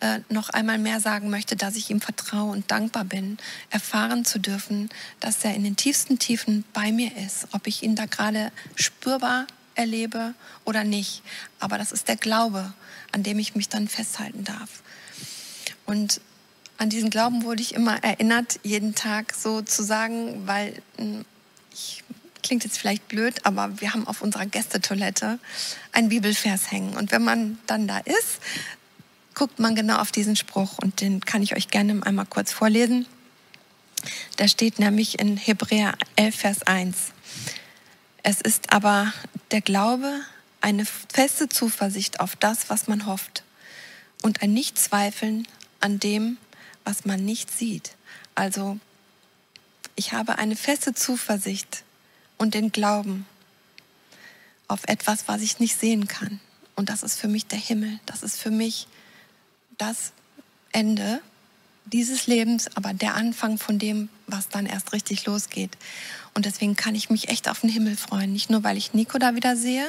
äh, 0.00 0.20
noch 0.28 0.50
einmal 0.50 0.78
mehr 0.78 1.00
sagen 1.00 1.30
möchte, 1.30 1.56
dass 1.56 1.76
ich 1.76 1.90
ihm 1.90 2.00
vertraue 2.00 2.52
und 2.52 2.70
dankbar 2.70 3.04
bin, 3.04 3.38
erfahren 3.70 4.24
zu 4.24 4.38
dürfen, 4.38 4.90
dass 5.20 5.44
er 5.44 5.54
in 5.54 5.64
den 5.64 5.76
tiefsten 5.76 6.18
Tiefen 6.18 6.64
bei 6.72 6.92
mir 6.92 7.16
ist, 7.16 7.48
ob 7.52 7.66
ich 7.66 7.82
ihn 7.82 7.96
da 7.96 8.04
gerade 8.06 8.52
spürbar 8.74 9.46
erlebe 9.74 10.34
oder 10.64 10.84
nicht. 10.84 11.22
Aber 11.60 11.78
das 11.78 11.92
ist 11.92 12.08
der 12.08 12.16
Glaube, 12.16 12.72
an 13.12 13.22
dem 13.22 13.38
ich 13.38 13.54
mich 13.54 13.68
dann 13.68 13.88
festhalten 13.88 14.44
darf. 14.44 14.82
Und 15.86 16.20
an 16.78 16.90
diesen 16.90 17.08
Glauben 17.08 17.44
wurde 17.44 17.62
ich 17.62 17.74
immer 17.74 18.02
erinnert, 18.04 18.60
jeden 18.62 18.94
Tag 18.94 19.34
so 19.34 19.62
zu 19.62 19.82
sagen, 19.82 20.46
weil 20.46 20.82
hm, 20.98 21.24
ich, 21.72 22.04
klingt 22.46 22.62
jetzt 22.62 22.78
vielleicht 22.78 23.08
blöd, 23.08 23.44
aber 23.44 23.80
wir 23.80 23.92
haben 23.92 24.06
auf 24.06 24.22
unserer 24.22 24.46
Gästetoilette 24.46 25.40
einen 25.90 26.10
Bibelvers 26.10 26.70
hängen. 26.70 26.96
Und 26.96 27.10
wenn 27.10 27.24
man 27.24 27.58
dann 27.66 27.88
da 27.88 27.98
ist, 27.98 28.38
guckt 29.34 29.58
man 29.58 29.74
genau 29.74 29.96
auf 29.96 30.12
diesen 30.12 30.36
Spruch 30.36 30.78
und 30.78 31.00
den 31.00 31.20
kann 31.20 31.42
ich 31.42 31.56
euch 31.56 31.68
gerne 31.68 32.00
einmal 32.06 32.26
kurz 32.26 32.52
vorlesen. 32.52 33.06
Da 34.36 34.46
steht 34.46 34.78
nämlich 34.78 35.18
in 35.18 35.36
Hebräer 35.36 35.94
11, 36.14 36.36
Vers 36.36 36.62
1. 36.62 36.96
Es 38.22 38.40
ist 38.40 38.72
aber 38.72 39.12
der 39.50 39.60
Glaube 39.60 40.20
eine 40.60 40.86
feste 41.12 41.48
Zuversicht 41.48 42.20
auf 42.20 42.36
das, 42.36 42.70
was 42.70 42.86
man 42.86 43.06
hofft 43.06 43.42
und 44.22 44.40
ein 44.42 44.52
Nichtzweifeln 44.52 45.48
an 45.80 45.98
dem, 45.98 46.36
was 46.84 47.04
man 47.04 47.24
nicht 47.24 47.50
sieht. 47.50 47.96
Also 48.36 48.78
ich 49.96 50.12
habe 50.12 50.38
eine 50.38 50.54
feste 50.54 50.94
Zuversicht 50.94 51.82
und 52.38 52.54
den 52.54 52.72
Glauben 52.72 53.26
auf 54.68 54.84
etwas, 54.86 55.28
was 55.28 55.42
ich 55.42 55.58
nicht 55.58 55.78
sehen 55.78 56.08
kann. 56.08 56.40
Und 56.74 56.88
das 56.88 57.02
ist 57.02 57.18
für 57.18 57.28
mich 57.28 57.46
der 57.46 57.58
Himmel. 57.58 57.98
Das 58.04 58.22
ist 58.22 58.38
für 58.38 58.50
mich 58.50 58.86
das 59.78 60.12
Ende 60.72 61.20
dieses 61.86 62.26
Lebens, 62.26 62.68
aber 62.76 62.92
der 62.92 63.14
Anfang 63.14 63.58
von 63.58 63.78
dem, 63.78 64.08
was 64.26 64.48
dann 64.48 64.66
erst 64.66 64.92
richtig 64.92 65.24
losgeht. 65.24 65.76
Und 66.34 66.44
deswegen 66.44 66.76
kann 66.76 66.94
ich 66.94 67.10
mich 67.10 67.28
echt 67.28 67.48
auf 67.48 67.60
den 67.60 67.70
Himmel 67.70 67.96
freuen. 67.96 68.32
Nicht 68.32 68.50
nur, 68.50 68.64
weil 68.64 68.76
ich 68.76 68.92
Nico 68.92 69.18
da 69.18 69.34
wieder 69.34 69.56
sehe, 69.56 69.88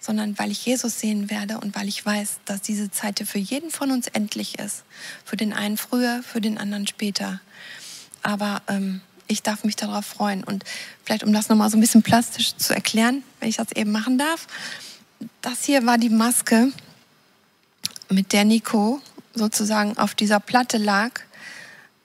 sondern 0.00 0.38
weil 0.38 0.50
ich 0.50 0.64
Jesus 0.64 1.00
sehen 1.00 1.30
werde 1.30 1.58
und 1.58 1.74
weil 1.74 1.88
ich 1.88 2.04
weiß, 2.04 2.40
dass 2.44 2.62
diese 2.62 2.90
Zeit 2.90 3.20
für 3.26 3.38
jeden 3.38 3.70
von 3.70 3.90
uns 3.90 4.06
endlich 4.06 4.58
ist. 4.58 4.84
Für 5.24 5.36
den 5.36 5.52
einen 5.52 5.76
früher, 5.76 6.22
für 6.22 6.40
den 6.40 6.58
anderen 6.58 6.86
später. 6.86 7.40
Aber 8.22 8.62
ähm, 8.68 9.00
ich 9.26 9.42
darf 9.42 9.64
mich 9.64 9.76
darauf 9.76 10.04
freuen. 10.04 10.44
Und 10.44 10.64
vielleicht, 11.04 11.24
um 11.24 11.32
das 11.32 11.48
nochmal 11.48 11.70
so 11.70 11.76
ein 11.76 11.80
bisschen 11.80 12.02
plastisch 12.02 12.56
zu 12.56 12.74
erklären, 12.74 13.22
wenn 13.40 13.48
ich 13.48 13.56
das 13.56 13.72
eben 13.72 13.92
machen 13.92 14.18
darf. 14.18 14.46
Das 15.40 15.64
hier 15.64 15.86
war 15.86 15.98
die 15.98 16.10
Maske, 16.10 16.72
mit 18.10 18.32
der 18.32 18.44
Nico 18.44 19.00
sozusagen 19.34 19.96
auf 19.98 20.14
dieser 20.14 20.40
Platte 20.40 20.78
lag 20.78 21.20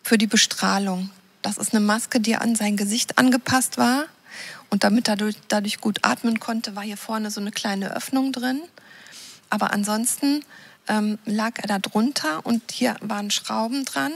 für 0.03 0.17
die 0.17 0.27
Bestrahlung. 0.27 1.09
Das 1.41 1.57
ist 1.57 1.73
eine 1.73 1.85
Maske, 1.85 2.19
die 2.19 2.35
an 2.35 2.55
sein 2.55 2.77
Gesicht 2.77 3.17
angepasst 3.17 3.77
war. 3.77 4.05
Und 4.69 4.83
damit 4.83 5.07
er 5.07 5.17
dadurch, 5.47 5.81
gut 5.81 5.99
atmen 6.03 6.39
konnte, 6.39 6.75
war 6.75 6.83
hier 6.83 6.97
vorne 6.97 7.31
so 7.31 7.41
eine 7.41 7.51
kleine 7.51 7.95
Öffnung 7.95 8.31
drin. 8.31 8.61
Aber 9.49 9.71
ansonsten 9.71 10.43
ähm, 10.87 11.17
lag 11.25 11.53
er 11.55 11.67
da 11.67 11.79
drunter 11.79 12.45
und 12.45 12.71
hier 12.71 12.95
waren 13.01 13.31
Schrauben 13.31 13.85
dran. 13.85 14.11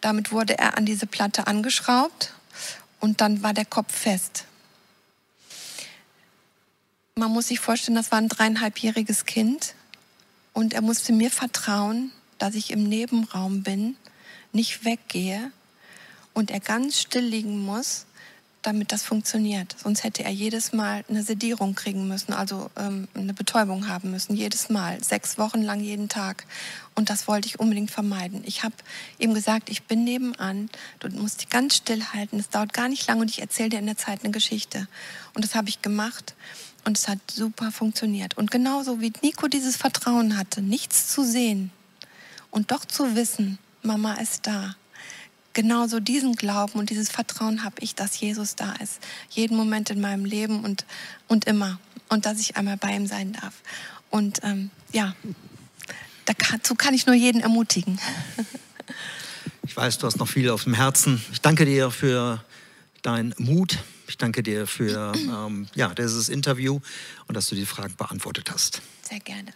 Damit 0.00 0.32
wurde 0.32 0.58
er 0.58 0.76
an 0.76 0.86
diese 0.86 1.06
Platte 1.06 1.46
angeschraubt 1.46 2.32
und 3.00 3.20
dann 3.20 3.42
war 3.42 3.54
der 3.54 3.64
Kopf 3.64 3.94
fest. 3.94 4.44
Man 7.16 7.32
muss 7.32 7.48
sich 7.48 7.58
vorstellen, 7.58 7.96
das 7.96 8.12
war 8.12 8.18
ein 8.18 8.28
dreieinhalbjähriges 8.28 9.24
Kind 9.24 9.74
und 10.52 10.72
er 10.72 10.82
musste 10.82 11.12
mir 11.12 11.30
vertrauen, 11.30 12.12
dass 12.38 12.54
ich 12.54 12.70
im 12.70 12.84
Nebenraum 12.84 13.62
bin, 13.62 13.96
nicht 14.52 14.84
weggehe 14.84 15.50
und 16.32 16.50
er 16.50 16.60
ganz 16.60 17.00
still 17.00 17.24
liegen 17.24 17.64
muss, 17.64 18.06
damit 18.62 18.92
das 18.92 19.02
funktioniert. 19.02 19.76
Sonst 19.82 20.02
hätte 20.04 20.24
er 20.24 20.30
jedes 20.30 20.72
Mal 20.72 21.04
eine 21.08 21.22
Sedierung 21.22 21.74
kriegen 21.74 22.08
müssen, 22.08 22.32
also 22.32 22.70
ähm, 22.76 23.08
eine 23.14 23.34
Betäubung 23.34 23.88
haben 23.88 24.10
müssen, 24.10 24.34
jedes 24.34 24.68
Mal, 24.68 25.02
sechs 25.02 25.38
Wochen 25.38 25.62
lang 25.62 25.80
jeden 25.80 26.08
Tag. 26.08 26.44
Und 26.94 27.10
das 27.10 27.28
wollte 27.28 27.46
ich 27.46 27.60
unbedingt 27.60 27.90
vermeiden. 27.90 28.42
Ich 28.44 28.64
habe 28.64 28.74
ihm 29.18 29.32
gesagt, 29.32 29.70
ich 29.70 29.84
bin 29.84 30.04
nebenan, 30.04 30.68
du 30.98 31.08
musst 31.10 31.42
dich 31.42 31.48
ganz 31.48 31.76
still 31.76 32.04
halten, 32.12 32.38
es 32.38 32.50
dauert 32.50 32.72
gar 32.72 32.88
nicht 32.88 33.06
lange 33.06 33.20
und 33.22 33.30
ich 33.30 33.40
erzähle 33.40 33.70
dir 33.70 33.78
in 33.78 33.86
der 33.86 33.96
Zeit 33.96 34.24
eine 34.24 34.32
Geschichte. 34.32 34.88
Und 35.34 35.44
das 35.44 35.54
habe 35.54 35.68
ich 35.68 35.80
gemacht 35.80 36.34
und 36.84 36.98
es 36.98 37.06
hat 37.06 37.18
super 37.30 37.70
funktioniert. 37.70 38.36
Und 38.36 38.50
genauso 38.50 39.00
wie 39.00 39.12
Nico 39.22 39.46
dieses 39.46 39.76
Vertrauen 39.76 40.36
hatte, 40.36 40.62
nichts 40.62 41.08
zu 41.08 41.22
sehen 41.22 41.70
und 42.50 42.72
doch 42.72 42.84
zu 42.84 43.14
wissen, 43.14 43.58
Mama 43.82 44.14
ist 44.14 44.46
da 44.46 44.74
genauso 45.58 45.98
diesen 45.98 46.36
Glauben 46.36 46.78
und 46.78 46.88
dieses 46.88 47.10
Vertrauen 47.10 47.64
habe 47.64 47.74
ich, 47.80 47.96
dass 47.96 48.20
Jesus 48.20 48.54
da 48.54 48.74
ist. 48.74 49.00
Jeden 49.30 49.56
Moment 49.56 49.90
in 49.90 50.00
meinem 50.00 50.24
Leben 50.24 50.62
und, 50.64 50.86
und 51.26 51.46
immer. 51.46 51.80
Und 52.08 52.26
dass 52.26 52.38
ich 52.38 52.56
einmal 52.56 52.76
bei 52.76 52.94
ihm 52.94 53.08
sein 53.08 53.32
darf. 53.32 53.54
Und 54.08 54.38
ähm, 54.44 54.70
ja, 54.92 55.16
dazu 56.24 56.76
kann 56.76 56.94
ich 56.94 57.06
nur 57.06 57.16
jeden 57.16 57.40
ermutigen. 57.40 57.98
Ich 59.64 59.76
weiß, 59.76 59.98
du 59.98 60.06
hast 60.06 60.16
noch 60.16 60.26
viel 60.26 60.48
auf 60.48 60.64
dem 60.64 60.72
Herzen. 60.72 61.22
Ich 61.30 61.42
danke 61.42 61.66
dir 61.66 61.90
für 61.90 62.42
deinen 63.02 63.34
Mut. 63.36 63.78
Ich 64.08 64.16
danke 64.16 64.42
dir 64.42 64.66
für 64.66 65.12
ähm, 65.14 65.66
ja, 65.74 65.92
dieses 65.92 66.30
Interview 66.30 66.80
und 67.26 67.36
dass 67.36 67.48
du 67.48 67.54
die 67.54 67.66
Fragen 67.66 67.94
beantwortet 67.94 68.50
hast. 68.50 68.80
Sehr 69.02 69.20
gerne. 69.20 69.52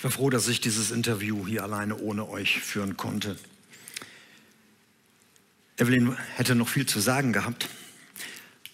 Ich 0.00 0.04
war 0.04 0.10
froh, 0.10 0.30
dass 0.30 0.48
ich 0.48 0.62
dieses 0.62 0.92
Interview 0.92 1.46
hier 1.46 1.62
alleine 1.62 1.94
ohne 1.98 2.26
euch 2.26 2.60
führen 2.60 2.96
konnte. 2.96 3.36
Evelyn 5.76 6.16
hätte 6.36 6.54
noch 6.54 6.70
viel 6.70 6.86
zu 6.86 7.00
sagen 7.00 7.34
gehabt. 7.34 7.68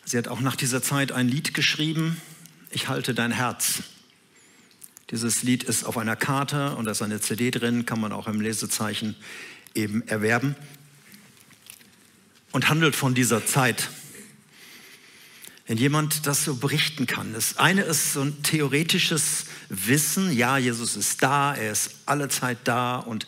Sie 0.04 0.16
hat 0.18 0.28
auch 0.28 0.38
nach 0.38 0.54
dieser 0.54 0.84
Zeit 0.84 1.10
ein 1.10 1.26
Lied 1.26 1.52
geschrieben, 1.52 2.20
Ich 2.70 2.86
halte 2.86 3.12
dein 3.12 3.32
Herz. 3.32 3.82
Dieses 5.10 5.42
Lied 5.42 5.64
ist 5.64 5.82
auf 5.82 5.98
einer 5.98 6.14
Karte 6.14 6.76
und 6.76 6.84
da 6.84 6.92
ist 6.92 7.02
eine 7.02 7.20
CD 7.20 7.50
drin, 7.50 7.86
kann 7.86 7.98
man 7.98 8.12
auch 8.12 8.28
im 8.28 8.40
Lesezeichen 8.40 9.16
eben 9.74 10.06
erwerben 10.06 10.54
und 12.52 12.68
handelt 12.68 12.94
von 12.94 13.16
dieser 13.16 13.44
Zeit 13.44 13.90
wenn 15.66 15.78
jemand 15.78 16.26
das 16.26 16.44
so 16.44 16.56
berichten 16.56 17.06
kann. 17.06 17.32
Das 17.32 17.56
eine 17.58 17.82
ist 17.82 18.12
so 18.12 18.22
ein 18.22 18.42
theoretisches 18.42 19.46
Wissen, 19.68 20.32
ja, 20.32 20.58
Jesus 20.58 20.96
ist 20.96 21.22
da, 21.22 21.54
er 21.54 21.72
ist 21.72 21.90
alle 22.06 22.28
Zeit 22.28 22.58
da 22.64 22.96
und 22.96 23.26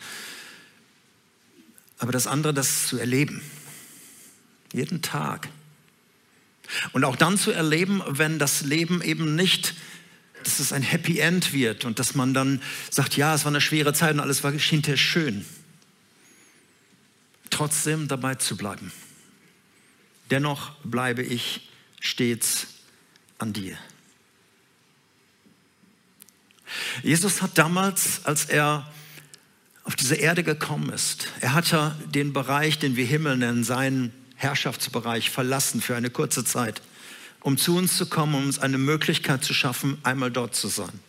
aber 1.97 2.13
das 2.13 2.27
andere, 2.27 2.53
das 2.53 2.87
zu 2.87 2.97
erleben. 2.97 3.41
Jeden 4.71 5.01
Tag. 5.01 5.49
Und 6.93 7.03
auch 7.03 7.17
dann 7.17 7.37
zu 7.37 7.51
erleben, 7.51 8.01
wenn 8.07 8.39
das 8.39 8.61
Leben 8.61 9.01
eben 9.01 9.35
nicht, 9.35 9.73
dass 10.43 10.59
es 10.59 10.71
ein 10.71 10.81
Happy 10.81 11.19
End 11.19 11.51
wird 11.51 11.83
und 11.83 11.99
dass 11.99 12.15
man 12.15 12.33
dann 12.33 12.61
sagt, 12.89 13.17
ja, 13.17 13.35
es 13.35 13.43
war 13.43 13.51
eine 13.51 13.59
schwere 13.59 13.93
Zeit 13.93 14.13
und 14.13 14.21
alles 14.21 14.45
war 14.45 14.53
hinterher 14.53 14.95
schön. 14.95 15.45
Trotzdem 17.49 18.07
dabei 18.07 18.35
zu 18.35 18.55
bleiben. 18.55 18.93
Dennoch 20.31 20.75
bleibe 20.85 21.21
ich 21.23 21.68
stets 21.99 22.67
an 23.37 23.53
dir. 23.53 23.77
Jesus 27.03 27.41
hat 27.41 27.57
damals, 27.57 28.25
als 28.25 28.45
er 28.45 28.91
auf 29.83 29.95
diese 29.95 30.15
Erde 30.15 30.43
gekommen 30.43 30.89
ist, 30.89 31.27
er 31.39 31.53
hat 31.53 31.71
ja 31.71 31.95
den 32.13 32.31
Bereich, 32.33 32.77
den 32.77 32.95
wir 32.95 33.05
Himmel 33.05 33.37
nennen, 33.37 33.63
seinen 33.63 34.13
Herrschaftsbereich 34.35 35.29
verlassen 35.29 35.81
für 35.81 35.95
eine 35.95 36.09
kurze 36.09 36.45
Zeit, 36.45 36.81
um 37.41 37.57
zu 37.57 37.75
uns 37.75 37.97
zu 37.97 38.05
kommen, 38.05 38.35
um 38.35 38.45
uns 38.45 38.59
eine 38.59 38.77
Möglichkeit 38.77 39.43
zu 39.43 39.53
schaffen, 39.53 39.97
einmal 40.03 40.31
dort 40.31 40.55
zu 40.55 40.67
sein. 40.67 40.99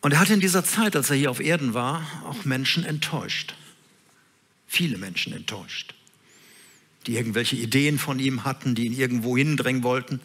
Und 0.00 0.12
er 0.12 0.18
hat 0.18 0.30
in 0.30 0.40
dieser 0.40 0.64
Zeit, 0.64 0.96
als 0.96 1.10
er 1.10 1.16
hier 1.16 1.30
auf 1.30 1.38
Erden 1.38 1.74
war, 1.74 2.04
auch 2.26 2.44
Menschen 2.44 2.84
enttäuscht. 2.84 3.54
Viele 4.66 4.98
Menschen 4.98 5.32
enttäuscht 5.32 5.94
die 7.06 7.16
irgendwelche 7.16 7.56
Ideen 7.56 7.98
von 7.98 8.18
ihm 8.18 8.44
hatten, 8.44 8.74
die 8.74 8.86
ihn 8.86 8.92
irgendwo 8.92 9.36
hindrängen 9.36 9.82
wollten. 9.82 10.20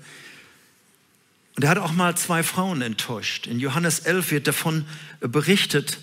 Und 1.56 1.64
er 1.64 1.70
hat 1.70 1.80
auch 1.80 1.92
mal 1.92 2.16
zwei 2.16 2.44
Frauen 2.44 2.82
enttäuscht. 2.82 3.48
In 3.48 3.60
Johannes 3.60 4.00
11 4.00 4.32
wird 4.32 4.48
davon 4.48 4.86
berichtet. 5.20 5.98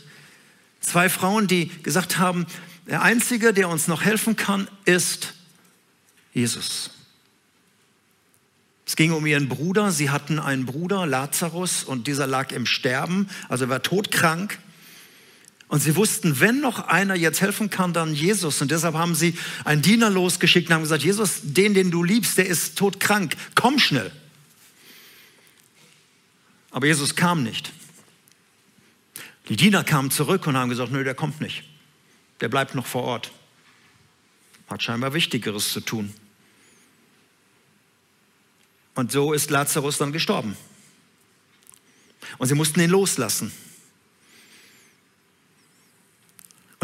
Zwei 0.81 1.09
Frauen, 1.09 1.47
die 1.47 1.69
gesagt 1.83 2.19
haben, 2.19 2.47
der 2.87 3.03
Einzige, 3.03 3.53
der 3.53 3.69
uns 3.69 3.89
noch 3.89 4.03
helfen 4.03 4.37
kann, 4.37 4.69
ist 4.85 5.35
Jesus. 6.33 6.91
Es 8.87 8.97
ging 8.97 9.13
um 9.13 9.25
ihren 9.25 9.49
Bruder. 9.49 9.93
Sie 9.93 10.11
hatten 10.11 10.39
einen 10.39 10.67
Bruder, 10.67 11.07
Lazarus, 11.07 11.85
und 11.85 12.07
dieser 12.07 12.27
lag 12.27 12.53
im 12.53 12.67
Sterben, 12.67 13.29
also 13.49 13.65
er 13.65 13.71
war 13.71 13.83
todkrank. 13.83 14.59
Und 15.75 15.81
sie 15.81 15.97
wussten, 15.97 16.39
wenn 16.39 16.61
noch 16.61 16.87
einer 16.87 17.17
jetzt 17.17 17.41
helfen 17.41 17.69
kann, 17.69 17.93
dann 17.93 18.15
Jesus. 18.15 18.63
Und 18.63 18.71
deshalb 18.71 18.95
haben 18.95 19.17
sie 19.17 19.37
einen 19.65 19.83
Diener 19.83 20.09
losgeschickt 20.09 20.69
und 20.69 20.75
haben 20.75 20.83
gesagt, 20.83 21.03
Jesus, 21.03 21.41
den, 21.43 21.75
den 21.75 21.91
du 21.91 22.05
liebst, 22.05 22.39
der 22.39 22.47
ist 22.47 22.79
todkrank, 22.79 23.35
komm 23.57 23.81
schnell. 23.81 24.13
Aber 26.71 26.87
Jesus 26.87 27.17
kam 27.17 27.43
nicht. 27.43 27.73
Die 29.49 29.57
Diener 29.57 29.83
kamen 29.83 30.13
zurück 30.13 30.47
und 30.47 30.57
haben 30.57 30.69
gesagt, 30.69 30.93
nö, 30.93 31.03
der 31.03 31.17
kommt 31.17 31.41
nicht. 31.41 31.65
Der 32.41 32.49
bleibt 32.49 32.77
noch 32.77 32.87
vor 32.87 33.03
Ort. 33.03 33.33
Hat 34.69 34.81
scheinbar 34.81 35.13
Wichtigeres 35.13 35.73
zu 35.73 35.81
tun. 35.81 36.15
Und 38.95 39.11
so 39.11 39.33
ist 39.33 39.51
Lazarus 39.51 39.99
dann 39.99 40.13
gestorben. 40.13 40.57
Und 42.39 42.47
sie 42.47 42.55
mussten 42.55 42.79
ihn 42.79 42.91
loslassen. 42.91 43.51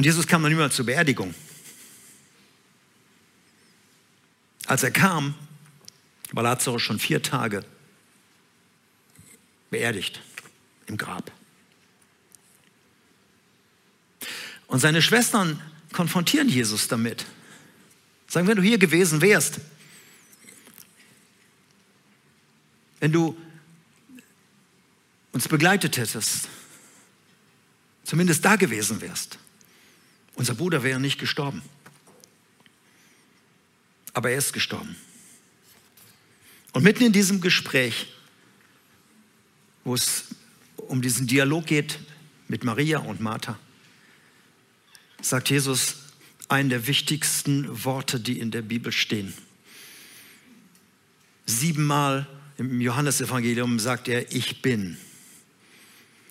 Und 0.00 0.04
Jesus 0.04 0.26
kam 0.26 0.40
noch 0.40 0.48
niemals 0.48 0.76
zur 0.76 0.86
Beerdigung. 0.86 1.34
Als 4.64 4.82
er 4.82 4.92
kam, 4.92 5.34
war 6.32 6.42
Lazarus 6.42 6.80
schon 6.80 6.98
vier 6.98 7.22
Tage 7.22 7.66
beerdigt 9.68 10.22
im 10.86 10.96
Grab. 10.96 11.30
Und 14.68 14.80
seine 14.80 15.02
Schwestern 15.02 15.60
konfrontieren 15.92 16.48
Jesus 16.48 16.88
damit. 16.88 17.26
Sagen, 18.26 18.48
wenn 18.48 18.56
du 18.56 18.62
hier 18.62 18.78
gewesen 18.78 19.20
wärst, 19.20 19.60
wenn 23.00 23.12
du 23.12 23.36
uns 25.32 25.46
begleitet 25.46 25.98
hättest, 25.98 26.48
zumindest 28.04 28.42
da 28.42 28.56
gewesen 28.56 29.02
wärst, 29.02 29.38
unser 30.40 30.54
Bruder 30.54 30.82
wäre 30.82 30.98
nicht 30.98 31.20
gestorben. 31.20 31.60
Aber 34.14 34.30
er 34.30 34.38
ist 34.38 34.54
gestorben. 34.54 34.96
Und 36.72 36.82
mitten 36.82 37.04
in 37.04 37.12
diesem 37.12 37.42
Gespräch, 37.42 38.06
wo 39.84 39.94
es 39.94 40.28
um 40.78 41.02
diesen 41.02 41.26
Dialog 41.26 41.66
geht 41.66 41.98
mit 42.48 42.64
Maria 42.64 43.00
und 43.00 43.20
Martha, 43.20 43.58
sagt 45.20 45.50
Jesus 45.50 45.96
einen 46.48 46.70
der 46.70 46.86
wichtigsten 46.86 47.84
Worte, 47.84 48.18
die 48.18 48.40
in 48.40 48.50
der 48.50 48.62
Bibel 48.62 48.92
stehen. 48.92 49.34
Siebenmal 51.44 52.26
im 52.56 52.80
Johannesevangelium 52.80 53.78
sagt 53.78 54.08
er, 54.08 54.32
ich 54.32 54.62
bin. 54.62 54.96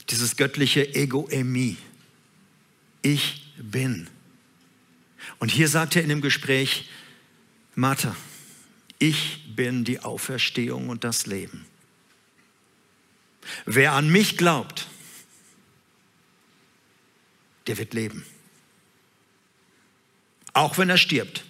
Dieses 0.09 0.35
göttliche 0.35 0.95
Ego-Emi. 0.95 1.77
Ich 3.03 3.48
bin. 3.59 4.09
Und 5.37 5.49
hier 5.49 5.67
sagt 5.67 5.95
er 5.95 6.03
in 6.03 6.09
dem 6.09 6.21
Gespräch, 6.21 6.89
Martha, 7.75 8.15
ich 8.97 9.55
bin 9.55 9.85
die 9.85 9.99
Auferstehung 9.99 10.89
und 10.89 11.03
das 11.03 11.25
Leben. 11.25 11.65
Wer 13.65 13.93
an 13.93 14.09
mich 14.09 14.37
glaubt, 14.37 14.87
der 17.67 17.77
wird 17.77 17.93
leben. 17.93 18.25
Auch 20.53 20.77
wenn 20.77 20.89
er 20.89 20.97
stirbt. 20.97 21.43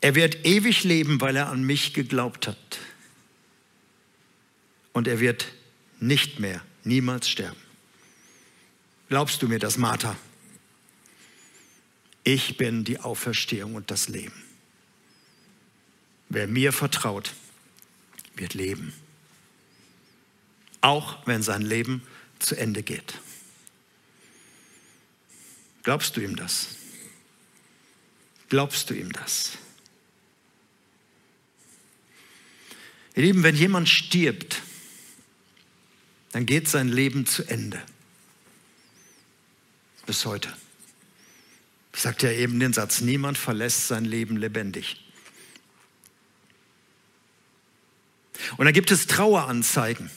Er 0.00 0.14
wird 0.14 0.44
ewig 0.44 0.84
leben, 0.84 1.20
weil 1.20 1.36
er 1.36 1.48
an 1.48 1.64
mich 1.64 1.94
geglaubt 1.94 2.46
hat. 2.46 2.78
Und 4.92 5.08
er 5.08 5.20
wird 5.20 5.46
nicht 5.98 6.40
mehr, 6.40 6.62
niemals 6.84 7.28
sterben. 7.28 7.60
Glaubst 9.08 9.42
du 9.42 9.48
mir 9.48 9.58
das, 9.58 9.76
Martha? 9.76 10.16
Ich 12.24 12.56
bin 12.56 12.84
die 12.84 13.00
Auferstehung 13.00 13.74
und 13.74 13.90
das 13.90 14.08
Leben. 14.08 14.42
Wer 16.30 16.46
mir 16.46 16.72
vertraut, 16.72 17.34
wird 18.34 18.54
leben. 18.54 18.92
Auch 20.80 21.26
wenn 21.26 21.42
sein 21.42 21.62
Leben 21.62 22.02
zu 22.38 22.56
Ende 22.56 22.82
geht. 22.82 23.20
Glaubst 25.82 26.16
du 26.16 26.20
ihm 26.22 26.34
das? 26.34 26.76
Glaubst 28.48 28.88
du 28.88 28.94
ihm 28.94 29.12
das? 29.12 29.58
Ihr 33.14 33.22
Lieben, 33.22 33.42
wenn 33.42 33.54
jemand 33.54 33.88
stirbt, 33.88 34.62
dann 36.34 36.46
geht 36.46 36.66
sein 36.66 36.88
Leben 36.88 37.26
zu 37.26 37.44
Ende. 37.44 37.80
Bis 40.04 40.26
heute. 40.26 40.52
Ich 41.92 42.00
sagte 42.00 42.26
ja 42.26 42.32
eben 42.36 42.58
den 42.58 42.72
Satz, 42.72 43.00
niemand 43.00 43.38
verlässt 43.38 43.86
sein 43.86 44.04
Leben 44.04 44.36
lebendig. 44.36 45.00
Und 48.56 48.64
dann 48.64 48.74
gibt 48.74 48.90
es 48.90 49.06
Traueranzeigen. 49.06 50.10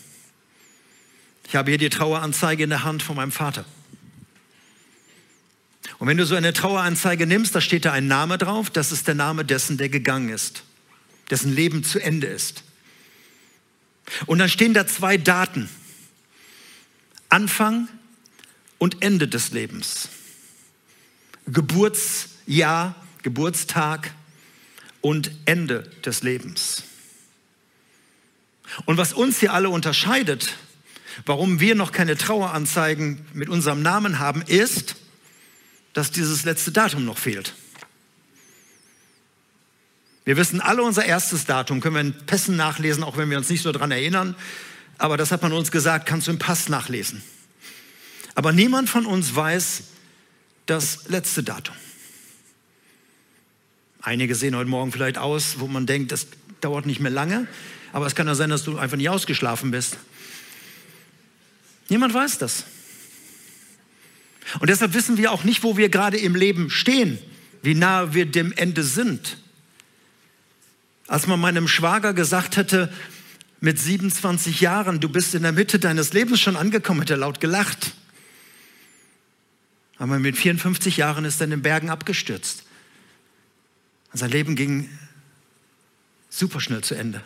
Ich 1.48 1.56
habe 1.56 1.70
hier 1.70 1.78
die 1.78 1.90
Traueranzeige 1.90 2.64
in 2.64 2.72
der 2.72 2.84
Hand 2.84 3.04
von 3.04 3.16
meinem 3.16 3.32
Vater. 3.32 3.64
Und 6.00 6.08
wenn 6.08 6.18
du 6.18 6.26
so 6.26 6.34
eine 6.34 6.52
Traueranzeige 6.52 7.28
nimmst, 7.28 7.54
da 7.54 7.62
steht 7.62 7.86
da 7.86 7.94
ein 7.94 8.08
Name 8.08 8.40
drauf, 8.40 8.72
das 8.72 8.92
ist 8.92 9.08
der 9.08 9.14
Name 9.14 9.46
dessen, 9.46 9.78
der 9.78 9.90
gegangen 9.90 10.30
ist, 10.30 10.64
dessen 11.30 11.54
Leben 11.54 11.84
zu 11.84 12.00
Ende 12.00 12.26
ist. 12.26 12.64
Und 14.26 14.40
dann 14.40 14.50
stehen 14.50 14.74
da 14.74 14.88
zwei 14.88 15.18
Daten. 15.18 15.70
Anfang 17.30 17.88
und 18.78 19.02
Ende 19.04 19.28
des 19.28 19.52
Lebens. 19.52 20.10
Geburtsjahr, 21.48 22.96
Geburtstag 23.24 24.12
und 25.02 25.32
Ende 25.46 25.84
des 26.06 26.24
Lebens. 26.24 26.84
Und 28.86 28.98
was 28.98 29.14
uns 29.14 29.40
hier 29.40 29.54
alle 29.54 29.70
unterscheidet, 29.70 30.56
warum 31.26 31.60
wir 31.60 31.76
noch 31.76 31.92
keine 31.92 32.18
Traueranzeigen 32.18 33.26
mit 33.34 33.50
unserem 33.50 33.82
Namen 33.82 34.20
haben, 34.20 34.42
ist, 34.42 34.96
dass 35.94 36.12
dieses 36.12 36.44
letzte 36.44 36.72
Datum 36.72 37.06
noch 37.06 37.18
fehlt. 37.18 37.56
Wir 40.26 40.36
wissen 40.36 40.60
alle 40.60 40.84
unser 40.84 41.06
erstes 41.06 41.46
Datum, 41.46 41.80
können 41.80 41.96
wir 41.96 42.02
in 42.02 42.26
Pässen 42.26 42.58
nachlesen, 42.58 43.04
auch 43.04 43.16
wenn 43.16 43.30
wir 43.30 43.38
uns 43.38 43.50
nicht 43.50 43.62
so 43.62 43.72
daran 43.72 43.92
erinnern. 43.92 44.36
Aber 44.98 45.18
das 45.18 45.32
hat 45.32 45.42
man 45.42 45.54
uns 45.54 45.72
gesagt, 45.72 46.08
kannst 46.08 46.28
du 46.28 46.32
im 46.32 46.40
Pass 46.40 46.70
nachlesen. 46.70 47.22
Aber 48.36 48.52
niemand 48.52 48.90
von 48.90 49.06
uns 49.06 49.36
weiß 49.36 49.84
das 50.66 51.08
letzte 51.08 51.44
Datum. 51.44 51.76
Einige 54.02 54.36
sehen 54.36 54.56
heute 54.56 54.70
Morgen 54.70 54.92
vielleicht 54.92 55.18
aus, 55.18 55.60
wo 55.60 55.68
man 55.68 55.86
denkt, 55.86 56.12
das 56.12 56.28
dauert 56.62 56.86
nicht 56.86 57.00
mehr 57.00 57.12
lange. 57.12 57.48
Aber 57.94 58.06
es 58.06 58.16
kann 58.16 58.28
ja 58.28 58.36
sein, 58.36 58.50
dass 58.50 58.64
du 58.64 58.78
einfach 58.78 58.98
nicht 58.98 59.10
ausgeschlafen 59.10 59.72
bist. 59.72 59.98
Niemand 61.90 62.14
weiß 62.14 62.38
das. 62.38 62.66
Und 64.60 64.70
deshalb 64.70 64.94
wissen 64.94 65.18
wir 65.18 65.32
auch 65.32 65.44
nicht, 65.44 65.64
wo 65.64 65.78
wir 65.78 65.90
gerade 65.90 66.18
im 66.18 66.36
Leben 66.36 66.70
stehen, 66.70 67.20
wie 67.62 67.74
nahe 67.74 68.14
wir 68.14 68.26
dem 68.26 68.52
Ende 68.54 68.84
sind. 68.84 69.38
Als 71.08 71.28
man 71.28 71.40
meinem 71.40 71.68
Schwager 71.68 72.14
gesagt 72.14 72.58
hätte, 72.58 72.92
mit 73.60 73.80
27 73.80 74.62
Jahren, 74.62 75.00
du 75.00 75.10
bist 75.10 75.34
in 75.34 75.44
der 75.44 75.52
Mitte 75.52 75.80
deines 75.80 76.14
Lebens 76.14 76.40
schon 76.40 76.56
angekommen, 76.56 77.02
hat 77.02 77.10
er 77.10 77.18
laut 77.18 77.40
gelacht. 77.40 77.94
Aber 79.98 80.20
mit 80.20 80.38
54 80.38 80.98
Jahren 80.98 81.26
ist 81.26 81.42
er 81.42 81.46
in 81.46 81.52
den 81.52 81.62
Bergen 81.62 81.90
abgestürzt. 81.90 82.64
Und 84.12 84.20
sein 84.20 84.30
Leben 84.30 84.56
ging 84.56 84.90
super 86.30 86.62
schnell 86.62 86.84
zu 86.84 86.96
Ende. 86.96 87.24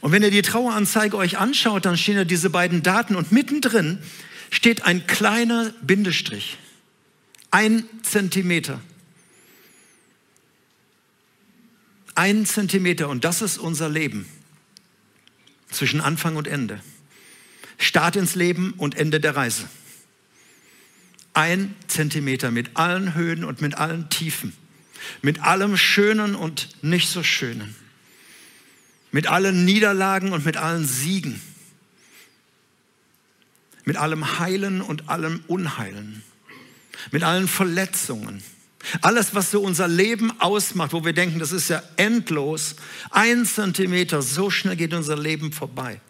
Und 0.00 0.12
wenn 0.12 0.22
ihr 0.22 0.30
die 0.30 0.42
Traueranzeige 0.42 1.16
euch 1.16 1.38
anschaut, 1.38 1.84
dann 1.84 1.98
stehen 1.98 2.16
da 2.16 2.24
diese 2.24 2.48
beiden 2.48 2.82
Daten 2.82 3.14
und 3.14 3.30
mittendrin 3.30 3.98
steht 4.50 4.84
ein 4.84 5.06
kleiner 5.06 5.74
Bindestrich. 5.82 6.56
Ein 7.50 7.84
Zentimeter. 8.02 8.80
Ein 12.16 12.46
Zentimeter 12.46 13.08
und 13.08 13.24
das 13.24 13.42
ist 13.42 13.58
unser 13.58 13.88
Leben. 13.88 14.26
Zwischen 15.70 16.00
Anfang 16.00 16.34
und 16.34 16.48
Ende. 16.48 16.80
Start 17.78 18.16
ins 18.16 18.34
Leben 18.34 18.74
und 18.76 18.96
Ende 18.96 19.20
der 19.20 19.36
Reise. 19.36 19.68
Ein 21.32 21.76
Zentimeter 21.86 22.50
mit 22.50 22.76
allen 22.76 23.14
Höhen 23.14 23.44
und 23.44 23.60
mit 23.60 23.76
allen 23.76 24.10
Tiefen. 24.10 24.52
Mit 25.22 25.42
allem 25.42 25.76
Schönen 25.76 26.34
und 26.34 26.82
nicht 26.82 27.08
so 27.08 27.22
Schönen. 27.22 27.76
Mit 29.12 29.28
allen 29.28 29.64
Niederlagen 29.64 30.32
und 30.32 30.44
mit 30.44 30.56
allen 30.56 30.84
Siegen 30.84 31.40
mit 33.86 33.96
allem 33.96 34.38
Heilen 34.40 34.82
und 34.82 35.08
allem 35.08 35.42
Unheilen, 35.46 36.22
mit 37.12 37.22
allen 37.22 37.48
Verletzungen. 37.48 38.42
Alles, 39.00 39.34
was 39.34 39.50
so 39.50 39.60
unser 39.60 39.88
Leben 39.88 40.40
ausmacht, 40.40 40.92
wo 40.92 41.04
wir 41.04 41.12
denken, 41.12 41.38
das 41.38 41.52
ist 41.52 41.68
ja 41.68 41.82
endlos, 41.96 42.76
ein 43.10 43.44
Zentimeter, 43.44 44.22
so 44.22 44.50
schnell 44.50 44.76
geht 44.76 44.94
unser 44.94 45.16
Leben 45.16 45.52
vorbei. 45.52 46.00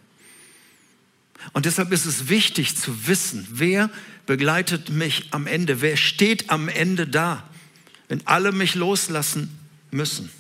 Und 1.53 1.67
deshalb 1.67 1.93
ist 1.93 2.07
es 2.07 2.29
wichtig 2.29 2.77
zu 2.77 3.07
wissen, 3.07 3.47
wer 3.51 3.91
begleitet 4.27 4.91
mich 4.91 5.29
am 5.31 5.47
Ende, 5.47 5.81
wer 5.81 5.97
steht 5.97 6.51
am 6.51 6.69
Ende 6.69 7.07
da, 7.07 7.49
wenn 8.09 8.27
alle 8.27 8.53
mich 8.53 8.75
loslassen 8.75 9.57
müssen. 9.91 10.31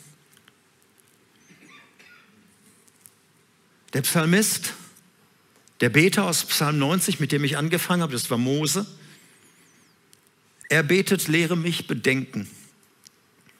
Der 3.92 4.02
Psalmist 4.02 4.74
der 5.80 5.90
Beter 5.90 6.24
aus 6.24 6.44
Psalm 6.44 6.78
90, 6.78 7.20
mit 7.20 7.32
dem 7.32 7.44
ich 7.44 7.56
angefangen 7.56 8.02
habe, 8.02 8.12
das 8.12 8.30
war 8.30 8.38
Mose. 8.38 8.86
Er 10.68 10.82
betet, 10.82 11.28
lehre 11.28 11.56
mich 11.56 11.86
bedenken, 11.86 12.48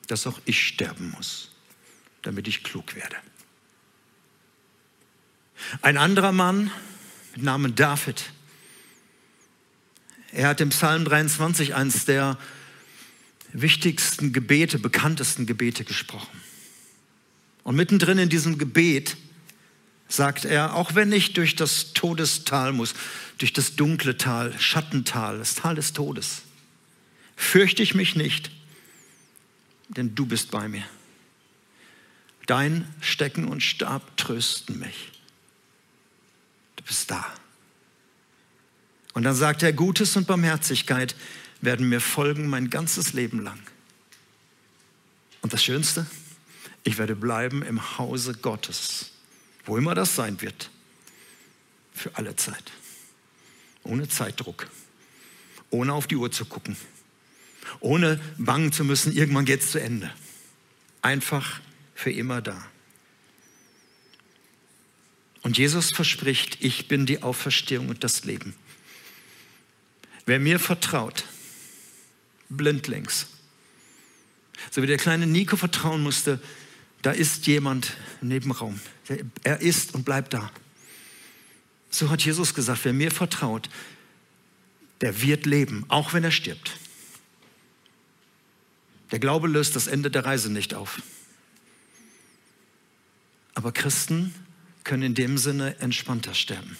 dass 0.09 0.27
auch 0.27 0.41
ich 0.45 0.67
sterben 0.67 1.11
muss, 1.11 1.51
damit 2.23 2.49
ich 2.49 2.65
klug 2.65 2.95
werde. 2.95 3.17
Ein 5.83 5.97
anderer 5.97 6.33
Mann 6.33 6.71
mit 7.35 7.45
Namen 7.45 7.75
David, 7.75 8.33
Er 10.33 10.49
hat 10.49 10.61
im 10.61 10.69
Psalm 10.69 11.05
23 11.05 11.75
eines 11.75 12.05
der 12.05 12.37
wichtigsten 13.53 14.33
Gebete, 14.33 14.79
bekanntesten 14.79 15.47
Gebete 15.47 15.85
gesprochen. 15.85 16.41
Und 17.63 17.75
mittendrin 17.75 18.19
in 18.19 18.29
diesem 18.29 18.59
Gebet 18.59 19.17
sagt 20.09 20.45
er, 20.45 20.75
auch 20.75 20.95
wenn 20.95 21.11
ich 21.13 21.33
durch 21.33 21.57
das 21.57 21.95
Todestal 21.95 22.73
muss, 22.73 22.95
durch 23.39 23.53
das 23.53 23.77
dunkle 23.77 24.19
Tal, 24.19 24.59
Schattental, 24.59 25.39
das 25.39 25.55
Tal 25.55 25.75
des 25.75 25.93
Todes, 25.93 26.43
fürchte 27.37 27.83
ich 27.83 27.95
mich 27.95 28.17
nicht, 28.17 28.51
denn 29.89 30.15
du 30.15 30.27
bist 30.27 30.51
bei 30.51 30.69
mir. 30.69 30.85
Dein 32.47 32.93
Stecken 33.01 33.47
und 33.47 33.63
Stab 33.63 34.17
trösten 34.17 34.79
mich. 34.79 35.13
Du 36.77 36.85
bist 36.85 37.11
da. 37.11 37.25
Und 39.15 39.23
dann 39.23 39.35
sagt 39.35 39.63
er, 39.63 39.73
Gutes 39.73 40.17
und 40.17 40.27
Barmherzigkeit 40.27 41.17
werden 41.61 41.89
mir 41.89 42.01
folgen 42.01 42.49
mein 42.49 42.71
ganzes 42.71 43.13
Leben 43.13 43.43
lang. 43.43 43.59
Und 45.43 45.53
das 45.53 45.65
Schönste, 45.65 46.07
ich 46.85 46.99
werde 46.99 47.17
bleiben 47.17 47.63
im 47.63 47.99
Hause 47.99 48.35
Gottes, 48.35 49.13
wo 49.65 49.77
immer 49.77 49.95
das 49.95 50.15
sein 50.15 50.41
wird, 50.41 50.71
für 51.95 52.15
alle 52.17 52.37
Zeit. 52.37 52.73
Ohne 53.83 54.09
Zeitdruck, 54.09 54.69
ohne 55.71 55.95
auf 55.95 56.07
die 56.07 56.17
Uhr 56.17 56.31
zu 56.31 56.45
gucken, 56.45 56.77
ohne 57.81 58.21
bangen 58.39 58.73
zu 58.73 58.85
müssen, 58.85 59.13
irgendwann 59.13 59.45
geht 59.45 59.63
es 59.63 59.71
zu 59.71 59.81
Ende. 59.81 60.13
Einfach 61.03 61.61
für 61.95 62.11
immer 62.11 62.43
da. 62.43 62.65
Und 65.43 65.59
Jesus 65.59 65.93
verspricht, 65.93 66.59
ich 66.61 66.89
bin 66.89 67.07
die 67.07 67.23
Auferstehung 67.23 67.89
und 67.89 68.03
das 68.03 68.25
Leben. 68.25 68.55
Wer 70.27 70.41
mir 70.41 70.59
vertraut, 70.59 71.25
blindlings, 72.49 73.29
so 74.71 74.83
wie 74.83 74.89
der 74.89 74.97
kleine 74.97 75.27
Nico 75.27 75.57
vertrauen 75.57 76.03
musste, 76.03 76.41
da 77.03 77.13
ist 77.13 77.47
jemand 77.47 77.97
im 78.21 78.29
Nebenraum. 78.29 78.81
Er 79.45 79.61
ist 79.61 79.95
und 79.95 80.05
bleibt 80.05 80.35
da. 80.35 80.51
So 81.91 82.11
hat 82.11 82.25
Jesus 82.25 82.53
gesagt, 82.53 82.81
wer 82.85 82.93
mir 82.93 83.13
vertraut, 83.13 83.71
der 85.01 85.23
wird 85.23 85.47
leben, 85.47 85.85
auch 85.89 86.13
wenn 86.13 86.25
er 86.25 86.33
stirbt. 86.33 86.73
Der 89.11 89.19
Glaube 89.19 89.49
löst 89.49 89.77
das 89.77 89.87
Ende 89.87 90.11
der 90.11 90.25
Reise 90.25 90.51
nicht 90.51 90.75
auf. 90.75 91.01
Aber 93.55 93.73
Christen 93.73 94.35
können 94.85 95.03
in 95.03 95.15
dem 95.15 95.39
Sinne 95.39 95.79
entspannter 95.81 96.35
sterben. 96.35 96.77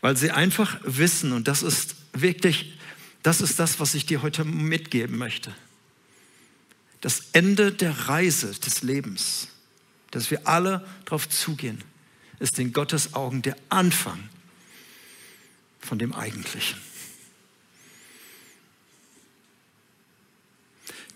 Weil 0.00 0.16
sie 0.16 0.30
einfach 0.30 0.80
wissen, 0.82 1.32
und 1.32 1.48
das 1.48 1.62
ist 1.62 1.96
wirklich, 2.12 2.78
das 3.22 3.40
ist 3.40 3.58
das, 3.58 3.80
was 3.80 3.94
ich 3.94 4.06
dir 4.06 4.22
heute 4.22 4.44
mitgeben 4.44 5.18
möchte. 5.18 5.54
Das 7.00 7.26
Ende 7.32 7.72
der 7.72 8.08
Reise 8.08 8.50
des 8.52 8.82
Lebens, 8.82 9.48
dass 10.10 10.30
wir 10.30 10.46
alle 10.48 10.86
darauf 11.04 11.28
zugehen, 11.28 11.82
ist 12.38 12.58
in 12.58 12.72
Gottes 12.72 13.14
Augen 13.14 13.42
der 13.42 13.56
Anfang 13.68 14.28
von 15.80 15.98
dem 15.98 16.12
Eigentlichen. 16.12 16.78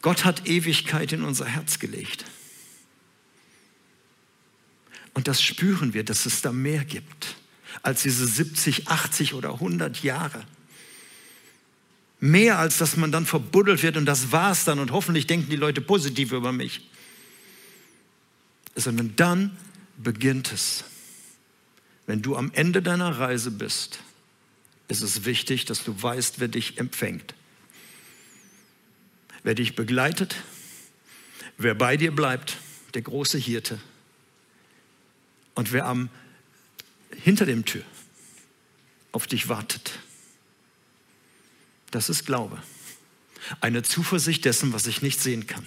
Gott 0.03 0.25
hat 0.25 0.47
Ewigkeit 0.47 1.13
in 1.13 1.23
unser 1.23 1.47
Herz 1.47 1.79
gelegt. 1.79 2.25
Und 5.15 5.29
das 5.29 5.43
spüren 5.43 5.95
wir, 5.95 6.05
dass 6.05 6.27
es 6.27 6.43
da 6.43 6.53
mehr 6.53 6.85
gibt 6.85 7.37
als 7.83 8.03
diese 8.03 8.27
70, 8.27 8.89
80 8.89 9.35
oder 9.35 9.55
100 9.55 10.03
Jahre. 10.03 10.45
Mehr 12.21 12.59
als 12.59 12.79
dass 12.79 12.97
man 12.97 13.13
dann 13.13 13.27
verbuddelt 13.27 13.83
wird 13.83 13.97
und 13.97 14.07
das 14.07 14.33
war's 14.33 14.65
dann 14.65 14.79
und 14.79 14.93
hoffentlich 14.93 15.27
denken 15.27 15.51
die 15.51 15.57
Leute 15.57 15.81
positiv 15.81 16.33
über 16.33 16.53
mich. 16.53 16.89
Sondern 18.75 19.15
dann 19.17 19.57
beginnt 19.99 20.53
es. 20.53 20.85
Wenn 22.07 22.23
du 22.23 22.37
am 22.37 22.51
Ende 22.55 22.83
deiner 22.83 23.19
Reise 23.19 23.51
bist, 23.51 24.01
ist 24.89 25.03
es 25.03 25.25
wichtig, 25.25 25.65
dass 25.65 25.85
du 25.85 26.01
weißt, 26.01 26.41
wer 26.41 26.49
dich 26.49 26.79
empfängt. 26.79 27.35
Wer 29.43 29.55
dich 29.55 29.75
begleitet, 29.75 30.37
wer 31.59 31.75
bei 31.75 31.97
dir 31.97 32.15
bleibt, 32.15 32.57
der 32.95 33.03
große 33.03 33.39
Hirte. 33.39 33.81
Und 35.55 35.73
wer 35.73 35.87
am 35.87 36.09
hinter 37.23 37.47
dem 37.47 37.65
Tür 37.65 37.83
auf 39.13 39.27
dich 39.27 39.49
wartet. 39.49 39.99
Das 41.91 42.09
ist 42.09 42.25
Glaube. 42.25 42.63
Eine 43.61 43.83
Zuversicht 43.83 44.45
dessen, 44.45 44.73
was 44.73 44.87
ich 44.87 45.03
nicht 45.03 45.21
sehen 45.21 45.47
kann. 45.47 45.67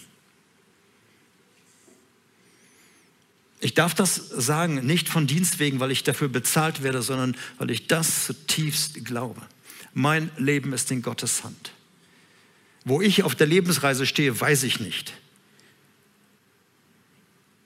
Ich 3.60 3.74
darf 3.74 3.94
das 3.94 4.16
sagen, 4.16 4.86
nicht 4.86 5.10
von 5.10 5.28
Dienst 5.28 5.60
wegen, 5.60 5.80
weil 5.80 5.92
ich 5.92 6.04
dafür 6.04 6.28
bezahlt 6.28 6.84
werde, 6.84 7.02
sondern 7.02 7.38
weil 7.58 7.72
ich 7.72 7.88
das 7.88 8.26
zutiefst 8.26 9.06
glaube. 9.06 9.42
Mein 9.94 10.30
Leben 10.38 10.74
ist 10.74 10.92
in 10.92 11.02
Gottes 11.02 11.44
Hand. 11.44 11.72
Wo 12.86 13.02
ich 13.02 13.24
auf 13.24 13.36
der 13.36 13.48
Lebensreise 13.48 14.06
stehe, 14.06 14.40
weiß 14.40 14.64
ich 14.64 14.80
nicht. 14.80 15.14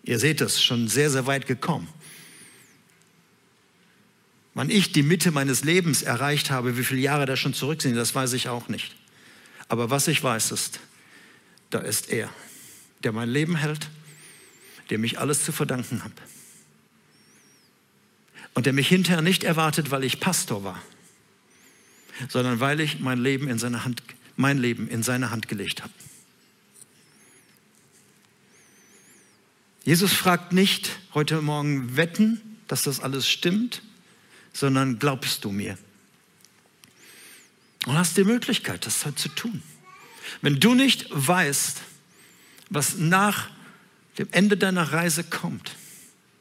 Ihr 0.04 0.18
seht 0.18 0.42
es, 0.42 0.64
schon 0.64 0.88
sehr, 0.88 1.12
sehr 1.12 1.28
weit 1.28 1.46
gekommen. 1.46 1.88
Wann 4.54 4.70
ich 4.70 4.92
die 4.92 5.04
Mitte 5.04 5.32
meines 5.32 5.64
Lebens 5.64 6.02
erreicht 6.02 6.50
habe, 6.50 6.78
wie 6.78 6.84
viele 6.84 7.02
Jahre 7.02 7.26
da 7.26 7.36
schon 7.36 7.54
zurück 7.54 7.82
sind, 7.82 7.96
das 7.96 8.16
weiß 8.16 8.34
ich 8.34 8.50
auch 8.50 8.70
nicht. 8.70 8.96
Aber 9.68 9.90
was 9.90 10.08
ich 10.08 10.24
weiß 10.24 10.52
ist, 10.52 10.80
da 11.70 11.80
ist 11.80 12.10
er, 12.10 12.30
der 13.04 13.12
mein 13.12 13.30
Leben 13.30 13.56
hält, 13.56 13.88
dem 14.90 15.04
ich 15.04 15.20
alles 15.20 15.46
zu 15.46 15.52
verdanken 15.52 16.04
habe. 16.04 16.16
Und 18.54 18.66
der 18.66 18.74
mich 18.74 18.88
hinterher 18.88 19.22
nicht 19.22 19.44
erwartet, 19.44 19.92
weil 19.92 20.04
ich 20.04 20.20
Pastor 20.20 20.64
war, 20.64 20.82
sondern 22.30 22.60
weil 22.60 22.80
ich 22.80 23.00
mein 23.00 23.20
Leben 23.20 23.48
in 23.48 23.60
seine 23.60 23.86
Hand, 23.86 24.02
mein 24.40 24.58
Leben 24.58 24.88
in 24.88 25.04
seine 25.04 25.32
Hand 25.32 25.50
gelegt 25.50 25.84
habe. 25.84 25.94
Jesus 29.84 30.14
fragt 30.14 30.54
nicht 30.54 30.92
heute 31.14 31.42
Morgen 31.42 31.98
wetten, 31.98 32.58
dass 32.70 32.84
das 32.84 33.02
alles 33.02 33.28
stimmt, 33.28 33.82
sondern 34.54 34.98
glaubst 34.98 35.44
du 35.44 35.52
mir? 35.52 35.78
Und 37.86 37.98
hast 37.98 38.16
die 38.16 38.24
Möglichkeit, 38.24 38.86
das 38.86 39.04
halt 39.04 39.20
zu 39.20 39.28
tun. 39.28 39.62
Wenn 40.42 40.58
du 40.60 40.74
nicht 40.74 41.08
weißt, 41.10 41.82
was 42.70 42.98
nach 42.98 43.50
dem 44.18 44.30
Ende 44.32 44.56
deiner 44.56 44.94
Reise 44.94 45.26
kommt, 45.26 45.76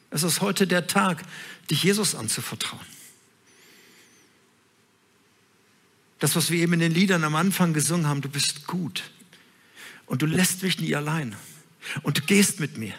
es 0.09 0.23
ist 0.23 0.39
heute 0.39 0.67
der 0.67 0.87
Tag, 0.87 1.23
dich 1.69 1.83
Jesus 1.83 2.15
anzuvertrauen. 2.15 2.98
Das, 6.19 6.35
was 6.35 6.51
wir 6.51 6.59
eben 6.59 6.73
in 6.73 6.79
den 6.79 6.93
Liedern 6.93 7.23
am 7.23 7.35
Anfang 7.35 7.73
gesungen 7.73 8.07
haben, 8.07 8.21
du 8.21 8.29
bist 8.29 8.67
gut 8.67 9.03
und 10.05 10.21
du 10.21 10.25
lässt 10.25 10.63
mich 10.63 10.79
nie 10.79 10.95
allein 10.95 11.35
und 12.03 12.17
du 12.17 12.21
gehst 12.21 12.59
mit 12.59 12.77
mir. 12.77 12.93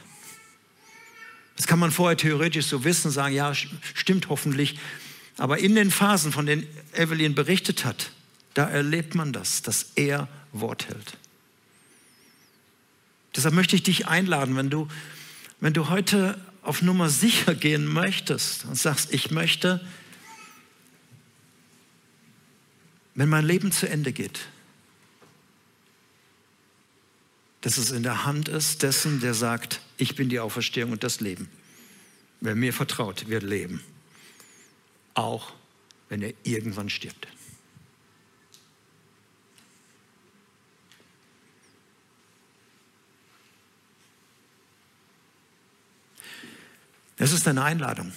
Das 1.56 1.66
kann 1.66 1.78
man 1.78 1.90
vorher 1.90 2.16
theoretisch 2.16 2.66
so 2.66 2.85
wissen, 2.85 3.11
sagen, 3.11 3.35
ja, 3.35 3.52
stimmt 3.54 4.30
hoffentlich. 4.30 4.78
Aber 5.37 5.59
in 5.59 5.74
den 5.74 5.90
Phasen, 5.90 6.33
von 6.33 6.46
denen 6.46 6.66
Evelyn 6.94 7.35
berichtet 7.35 7.85
hat, 7.85 8.12
da 8.54 8.68
erlebt 8.68 9.14
man 9.14 9.33
das, 9.33 9.61
dass 9.61 9.92
er 9.94 10.28
Wort 10.52 10.88
hält. 10.88 11.18
Deshalb 13.37 13.54
möchte 13.54 13.76
ich 13.76 13.83
dich 13.83 14.09
einladen, 14.09 14.56
wenn 14.56 14.70
du, 14.70 14.88
wenn 15.61 15.72
du 15.72 15.88
heute 15.88 16.40
auf 16.62 16.83
Nummer 16.83 17.09
sicher 17.09 17.54
gehen 17.54 17.87
möchtest 17.87 18.64
und 18.64 18.77
sagst, 18.77 19.12
ich 19.12 19.31
möchte, 19.31 19.81
wenn 23.15 23.29
mein 23.29 23.44
Leben 23.44 23.73
zu 23.73 23.88
Ende 23.88 24.13
geht, 24.13 24.40
dass 27.61 27.77
es 27.77 27.90
in 27.90 28.02
der 28.02 28.25
Hand 28.25 28.48
ist 28.48 28.83
dessen, 28.83 29.21
der 29.21 29.35
sagt, 29.35 29.81
ich 29.96 30.15
bin 30.15 30.29
die 30.29 30.40
Auferstehung 30.40 30.92
und 30.92 31.04
das 31.04 31.21
Leben. 31.21 31.48
Wer 32.40 32.54
mir 32.54 32.73
vertraut, 32.73 33.29
wird 33.29 33.42
leben. 33.42 33.83
Auch 35.15 35.52
wenn 36.08 36.23
er 36.23 36.33
irgendwann 36.42 36.88
stirbt. 36.88 37.29
Das 47.19 47.33
ist 47.33 47.46
eine 47.46 47.63
Einladung. 47.63 48.13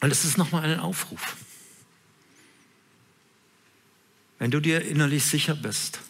Und 0.00 0.10
es 0.10 0.24
ist 0.24 0.38
nochmal 0.38 0.64
ein 0.64 0.80
Aufruf. 0.80 1.36
Wenn 4.40 4.50
du 4.50 4.58
dir 4.58 4.80
innerlich 4.80 5.24
sicher 5.26 5.54
bist, 5.54 6.00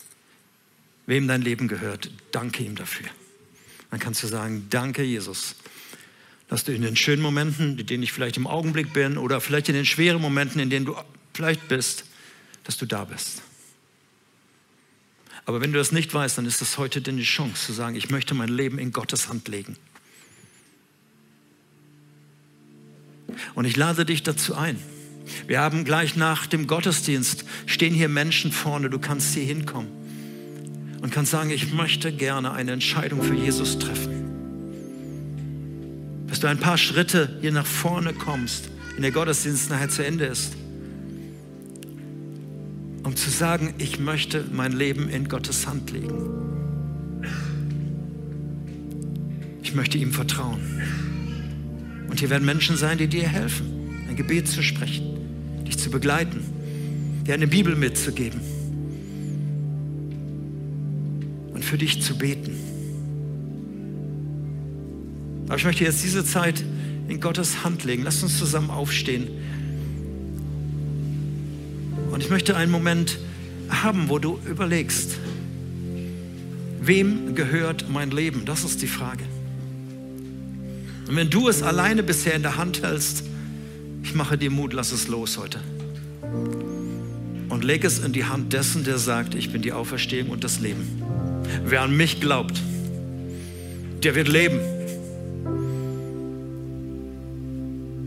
wem 1.04 1.26
dein 1.26 1.42
Leben 1.42 1.66
gehört, 1.66 2.10
danke 2.30 2.62
ihm 2.62 2.76
dafür. 2.76 3.08
Dann 3.90 3.98
kannst 3.98 4.22
du 4.22 4.28
sagen, 4.28 4.68
danke 4.70 5.02
Jesus, 5.02 5.56
dass 6.46 6.62
du 6.62 6.72
in 6.72 6.82
den 6.82 6.94
schönen 6.94 7.22
Momenten, 7.22 7.76
in 7.76 7.86
denen 7.86 8.04
ich 8.04 8.12
vielleicht 8.12 8.36
im 8.36 8.46
Augenblick 8.46 8.92
bin 8.92 9.18
oder 9.18 9.40
vielleicht 9.40 9.68
in 9.68 9.74
den 9.74 9.84
schweren 9.84 10.22
Momenten, 10.22 10.60
in 10.60 10.70
denen 10.70 10.86
du 10.86 10.96
vielleicht 11.34 11.66
bist, 11.66 12.04
dass 12.62 12.78
du 12.78 12.86
da 12.86 13.04
bist. 13.04 13.42
Aber 15.44 15.60
wenn 15.60 15.72
du 15.72 15.78
das 15.78 15.90
nicht 15.90 16.14
weißt, 16.14 16.38
dann 16.38 16.46
ist 16.46 16.62
es 16.62 16.78
heute 16.78 17.02
deine 17.02 17.22
Chance 17.22 17.66
zu 17.66 17.72
sagen, 17.72 17.96
ich 17.96 18.10
möchte 18.10 18.34
mein 18.34 18.48
Leben 18.48 18.78
in 18.78 18.92
Gottes 18.92 19.28
Hand 19.28 19.48
legen. 19.48 19.76
Und 23.56 23.64
ich 23.64 23.76
lade 23.76 24.04
dich 24.04 24.22
dazu 24.22 24.54
ein. 24.54 24.80
Wir 25.46 25.60
haben 25.60 25.84
gleich 25.84 26.16
nach 26.16 26.46
dem 26.46 26.66
Gottesdienst, 26.66 27.44
stehen 27.66 27.94
hier 27.94 28.08
Menschen 28.08 28.52
vorne, 28.52 28.90
du 28.90 28.98
kannst 28.98 29.34
hier 29.34 29.44
hinkommen 29.44 29.90
und 31.00 31.12
kannst 31.12 31.30
sagen, 31.30 31.50
ich 31.50 31.72
möchte 31.72 32.12
gerne 32.12 32.52
eine 32.52 32.72
Entscheidung 32.72 33.22
für 33.22 33.34
Jesus 33.34 33.78
treffen. 33.78 34.20
Dass 36.26 36.40
du 36.40 36.46
ein 36.46 36.58
paar 36.58 36.78
Schritte 36.78 37.38
hier 37.40 37.52
nach 37.52 37.66
vorne 37.66 38.12
kommst, 38.12 38.70
wenn 38.94 39.02
der 39.02 39.12
Gottesdienst 39.12 39.70
nachher 39.70 39.88
zu 39.88 40.04
Ende 40.04 40.26
ist, 40.26 40.54
um 43.02 43.16
zu 43.16 43.30
sagen, 43.30 43.74
ich 43.78 43.98
möchte 43.98 44.44
mein 44.52 44.72
Leben 44.72 45.08
in 45.08 45.28
Gottes 45.28 45.66
Hand 45.66 45.90
legen. 45.90 46.40
Ich 49.62 49.74
möchte 49.74 49.98
ihm 49.98 50.12
vertrauen. 50.12 50.60
Und 52.08 52.20
hier 52.20 52.28
werden 52.28 52.44
Menschen 52.44 52.76
sein, 52.76 52.98
die 52.98 53.06
dir 53.06 53.28
helfen, 53.28 54.06
ein 54.08 54.16
Gebet 54.16 54.48
zu 54.48 54.62
sprechen, 54.62 55.09
dich 55.70 55.78
zu 55.78 55.90
begleiten, 55.90 56.42
dir 57.26 57.34
eine 57.34 57.46
Bibel 57.46 57.76
mitzugeben 57.76 58.40
und 61.54 61.64
für 61.64 61.78
dich 61.78 62.02
zu 62.02 62.18
beten. 62.18 62.56
Aber 65.46 65.56
ich 65.56 65.64
möchte 65.64 65.84
jetzt 65.84 66.02
diese 66.02 66.24
Zeit 66.24 66.64
in 67.08 67.20
Gottes 67.20 67.64
Hand 67.64 67.84
legen. 67.84 68.02
Lass 68.02 68.22
uns 68.22 68.38
zusammen 68.38 68.70
aufstehen. 68.70 69.28
Und 72.10 72.22
ich 72.22 72.30
möchte 72.30 72.56
einen 72.56 72.70
Moment 72.70 73.18
haben, 73.68 74.08
wo 74.08 74.18
du 74.18 74.38
überlegst, 74.48 75.18
wem 76.80 77.34
gehört 77.34 77.86
mein 77.88 78.10
Leben? 78.10 78.44
Das 78.44 78.64
ist 78.64 78.82
die 78.82 78.86
Frage. 78.88 79.24
Und 81.08 81.16
wenn 81.16 81.30
du 81.30 81.48
es 81.48 81.62
alleine 81.62 82.02
bisher 82.02 82.34
in 82.34 82.42
der 82.42 82.56
Hand 82.56 82.82
hältst, 82.82 83.24
ich 84.02 84.14
mache 84.14 84.38
dir 84.38 84.50
Mut, 84.50 84.72
lass 84.72 84.92
es 84.92 85.08
los 85.08 85.38
heute. 85.38 85.60
Und 87.48 87.64
leg 87.64 87.84
es 87.84 87.98
in 87.98 88.12
die 88.12 88.24
Hand 88.24 88.52
dessen, 88.52 88.84
der 88.84 88.98
sagt, 88.98 89.34
ich 89.34 89.52
bin 89.52 89.62
die 89.62 89.72
Auferstehung 89.72 90.30
und 90.30 90.44
das 90.44 90.60
Leben. 90.60 91.02
Wer 91.64 91.82
an 91.82 91.96
mich 91.96 92.20
glaubt, 92.20 92.60
der 94.02 94.14
wird 94.14 94.28
leben. 94.28 94.60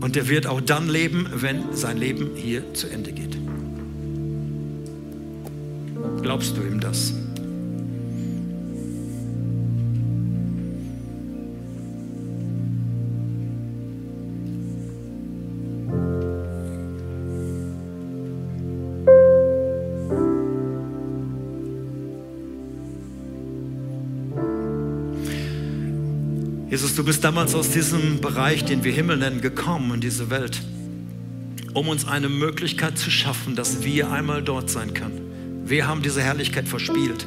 Und 0.00 0.16
der 0.16 0.28
wird 0.28 0.46
auch 0.46 0.60
dann 0.60 0.88
leben, 0.88 1.28
wenn 1.34 1.74
sein 1.74 1.98
Leben 1.98 2.30
hier 2.34 2.74
zu 2.74 2.88
Ende 2.88 3.12
geht. 3.12 3.36
Glaubst 6.22 6.56
du 6.56 6.62
ihm 6.62 6.80
das? 6.80 7.14
Du 26.96 27.02
bist 27.02 27.24
damals 27.24 27.54
aus 27.56 27.70
diesem 27.70 28.20
Bereich, 28.20 28.64
den 28.64 28.84
wir 28.84 28.92
Himmel 28.92 29.16
nennen, 29.16 29.40
gekommen 29.40 29.94
in 29.94 30.00
diese 30.00 30.30
Welt, 30.30 30.62
um 31.72 31.88
uns 31.88 32.06
eine 32.06 32.28
Möglichkeit 32.28 32.96
zu 32.96 33.10
schaffen, 33.10 33.56
dass 33.56 33.82
wir 33.82 34.12
einmal 34.12 34.42
dort 34.42 34.70
sein 34.70 34.94
können. 34.94 35.62
Wir 35.66 35.88
haben 35.88 36.02
diese 36.02 36.22
Herrlichkeit 36.22 36.68
verspielt. 36.68 37.26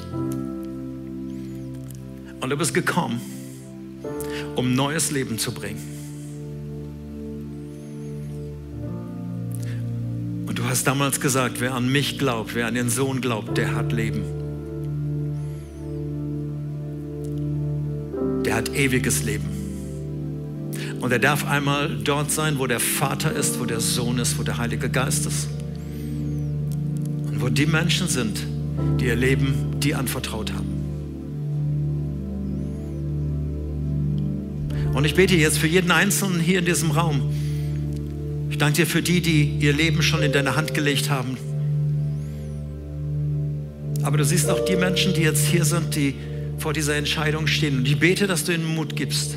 Und 2.39 2.49
du 2.49 2.55
bist 2.55 2.73
gekommen, 2.73 3.19
um 4.55 4.73
neues 4.73 5.11
Leben 5.11 5.37
zu 5.37 5.51
bringen. 5.53 5.81
Und 10.47 10.57
du 10.57 10.63
hast 10.63 10.87
damals 10.87 11.19
gesagt, 11.19 11.59
wer 11.59 11.73
an 11.73 11.91
mich 11.91 12.17
glaubt, 12.17 12.55
wer 12.55 12.67
an 12.67 12.75
den 12.75 12.89
Sohn 12.89 13.19
glaubt, 13.19 13.57
der 13.57 13.75
hat 13.75 13.91
Leben. 13.91 14.23
der 18.47 18.55
hat 18.55 18.69
ewiges 18.69 19.23
Leben. 19.23 19.56
Und 20.99 21.11
er 21.11 21.19
darf 21.19 21.45
einmal 21.45 21.89
dort 22.03 22.31
sein, 22.31 22.57
wo 22.59 22.67
der 22.67 22.79
Vater 22.79 23.31
ist, 23.31 23.59
wo 23.59 23.65
der 23.65 23.79
Sohn 23.79 24.17
ist, 24.19 24.37
wo 24.39 24.43
der 24.43 24.57
Heilige 24.57 24.89
Geist 24.89 25.25
ist. 25.25 25.47
Und 27.27 27.41
wo 27.41 27.49
die 27.49 27.67
Menschen 27.67 28.07
sind, 28.07 28.39
die 28.99 29.05
ihr 29.05 29.15
Leben 29.15 29.79
dir 29.79 29.99
anvertraut 29.99 30.51
haben. 30.53 30.77
Und 34.93 35.05
ich 35.05 35.13
bete 35.13 35.35
jetzt 35.35 35.59
für 35.59 35.67
jeden 35.67 35.91
Einzelnen 35.91 36.39
hier 36.39 36.57
in 36.59 36.65
diesem 36.65 36.89
Raum. 36.89 37.31
Ich 38.49 38.57
danke 38.57 38.77
dir 38.77 38.87
für 38.87 39.03
die, 39.03 39.21
die 39.21 39.43
ihr 39.59 39.73
Leben 39.73 40.01
schon 40.01 40.23
in 40.23 40.31
deine 40.31 40.55
Hand 40.55 40.73
gelegt 40.73 41.11
haben. 41.11 41.37
Aber 44.01 44.17
du 44.17 44.25
siehst 44.25 44.49
auch 44.49 44.65
die 44.65 44.75
Menschen, 44.75 45.13
die 45.13 45.21
jetzt 45.21 45.45
hier 45.45 45.65
sind, 45.65 45.95
die 45.95 46.15
vor 46.57 46.73
dieser 46.73 46.95
Entscheidung 46.95 47.45
stehen. 47.45 47.77
Und 47.77 47.87
ich 47.87 47.99
bete, 47.99 48.25
dass 48.25 48.45
du 48.45 48.53
ihnen 48.53 48.65
Mut 48.65 48.95
gibst. 48.95 49.35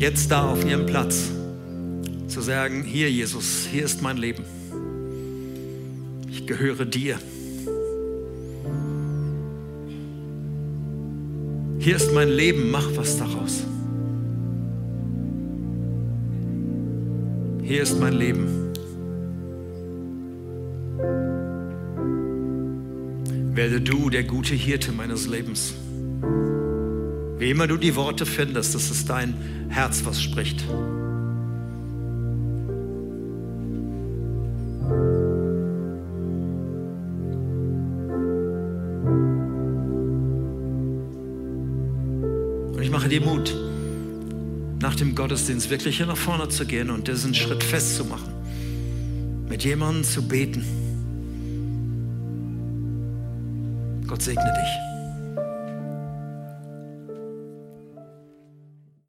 Jetzt 0.00 0.30
da 0.30 0.50
auf 0.50 0.64
ihrem 0.64 0.86
Platz 0.86 1.30
zu 2.26 2.40
sagen, 2.40 2.82
hier 2.82 3.10
Jesus, 3.10 3.68
hier 3.70 3.84
ist 3.84 4.00
mein 4.00 4.16
Leben. 4.16 4.44
Ich 6.26 6.46
gehöre 6.46 6.86
dir. 6.86 7.18
Hier 11.80 11.96
ist 11.96 12.14
mein 12.14 12.30
Leben, 12.30 12.70
mach 12.70 12.96
was 12.96 13.18
daraus. 13.18 13.62
Hier 17.62 17.82
ist 17.82 18.00
mein 18.00 18.14
Leben. 18.14 18.46
Werde 23.54 23.82
du 23.82 24.08
der 24.08 24.24
gute 24.24 24.54
Hirte 24.54 24.92
meines 24.92 25.26
Lebens. 25.26 25.74
Wie 27.40 27.50
immer 27.50 27.66
du 27.66 27.78
die 27.78 27.96
Worte 27.96 28.26
findest, 28.26 28.74
das 28.74 28.90
ist 28.90 29.08
dein 29.08 29.34
Herz, 29.70 30.04
was 30.04 30.22
spricht. 30.22 30.62
Und 42.74 42.82
ich 42.82 42.90
mache 42.90 43.08
dir 43.08 43.22
Mut, 43.22 43.56
nach 44.82 44.94
dem 44.94 45.14
Gottesdienst 45.14 45.70
wirklich 45.70 45.96
hier 45.96 46.04
nach 46.04 46.18
vorne 46.18 46.50
zu 46.50 46.66
gehen 46.66 46.90
und 46.90 47.08
diesen 47.08 47.34
Schritt 47.34 47.64
festzumachen, 47.64 48.34
mit 49.48 49.64
jemandem 49.64 50.04
zu 50.04 50.28
beten 50.28 50.62
Gott 54.06 54.20
segne 54.20 54.42
dich. 54.42 54.89